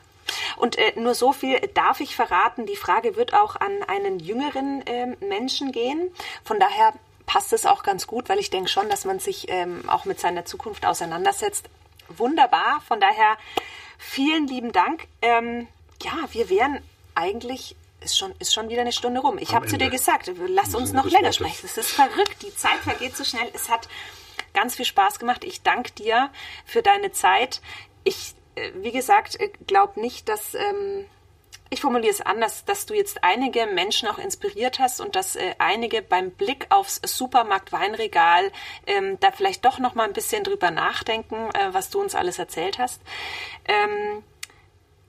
[0.57, 2.65] Und äh, nur so viel darf ich verraten.
[2.65, 6.13] Die Frage wird auch an einen jüngeren ähm, Menschen gehen.
[6.43, 6.93] Von daher
[7.25, 10.19] passt es auch ganz gut, weil ich denke schon, dass man sich ähm, auch mit
[10.19, 11.65] seiner Zukunft auseinandersetzt.
[12.09, 12.81] Wunderbar.
[12.87, 13.37] Von daher
[13.97, 15.07] vielen lieben Dank.
[15.21, 15.67] Ähm,
[16.01, 16.81] ja, wir wären
[17.15, 19.37] eigentlich ist schon, ist schon wieder eine Stunde rum.
[19.37, 21.65] Ich habe zu dir gesagt, lass uns noch länger sprechen.
[21.65, 22.41] Es ist verrückt.
[22.41, 23.49] Die Zeit vergeht so schnell.
[23.53, 23.87] Es hat
[24.53, 25.43] ganz viel Spaß gemacht.
[25.43, 26.29] Ich danke dir
[26.65, 27.61] für deine Zeit.
[28.03, 29.37] Ich, äh, wie gesagt,
[29.67, 30.53] glaube nicht, dass.
[30.55, 31.05] Ähm,
[31.73, 35.55] ich formuliere es anders, dass du jetzt einige Menschen auch inspiriert hast und dass äh,
[35.57, 38.51] einige beim Blick aufs Supermarkt-Weinregal
[38.87, 42.39] ähm, da vielleicht doch noch mal ein bisschen drüber nachdenken, äh, was du uns alles
[42.39, 43.01] erzählt hast.
[43.63, 44.21] Ähm,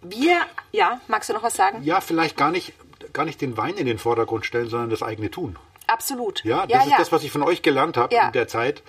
[0.03, 0.41] wir,
[0.73, 1.83] ja, magst du noch was sagen?
[1.83, 2.73] Ja, vielleicht gar nicht,
[3.13, 5.57] gar nicht den Wein in den Vordergrund stellen, sondern das eigene Tun.
[5.87, 6.45] Absolut.
[6.45, 6.97] Ja, das ja, ist ja.
[6.99, 8.27] das, was ich von euch gelernt habe Ja.
[8.27, 8.83] in der Zeit.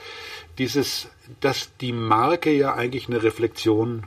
[0.58, 1.08] Dieses,
[1.42, 4.06] dass die Marke ja eigentlich eine Reflexion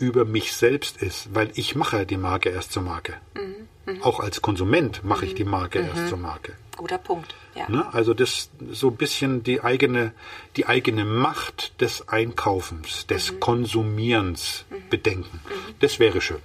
[0.00, 3.14] über mich selbst ist, weil ich mache die Marke erst zur Marke.
[3.34, 3.68] Mhm,
[4.02, 6.54] Auch als Konsument mache ich die Marke erst zur Marke.
[6.76, 7.34] Guter Punkt.
[7.54, 7.68] Ja.
[7.68, 7.86] Ne?
[7.92, 10.12] Also das so ein bisschen die eigene,
[10.56, 13.40] die eigene Macht des Einkaufens, des Mhm.
[13.40, 15.40] Konsumierens bedenken.
[15.80, 16.40] Das wäre schön.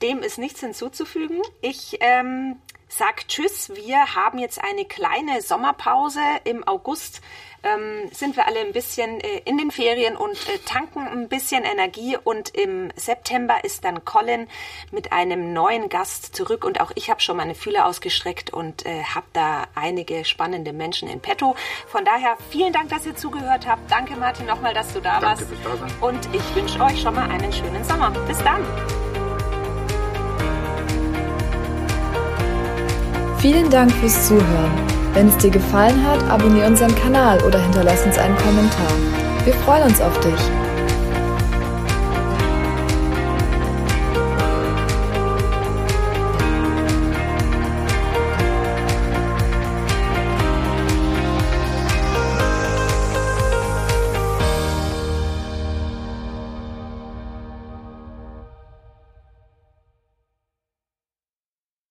[0.00, 1.40] Dem ist nichts hinzuzufügen.
[1.60, 2.56] Ich ähm,
[2.88, 3.70] sagt Tschüss.
[3.74, 6.20] Wir haben jetzt eine kleine Sommerpause.
[6.44, 7.20] Im August
[7.62, 11.64] ähm, sind wir alle ein bisschen äh, in den Ferien und äh, tanken ein bisschen
[11.64, 12.16] Energie.
[12.22, 14.48] Und im September ist dann Colin
[14.90, 16.64] mit einem neuen Gast zurück.
[16.64, 21.08] Und auch ich habe schon meine Fühler ausgestreckt und äh, habe da einige spannende Menschen
[21.08, 21.54] in petto.
[21.86, 23.90] Von daher vielen Dank, dass ihr zugehört habt.
[23.90, 25.42] Danke Martin nochmal, dass du da Danke warst.
[25.42, 25.92] fürs Dasein.
[26.00, 28.10] Und ich wünsche euch schon mal einen schönen Sommer.
[28.26, 28.64] Bis dann.
[33.38, 34.91] Vielen Dank fürs Zuhören.
[35.14, 38.92] Wenn es dir gefallen hat, abonniere unseren Kanal oder hinterlass uns einen Kommentar.
[39.44, 40.71] Wir freuen uns auf dich.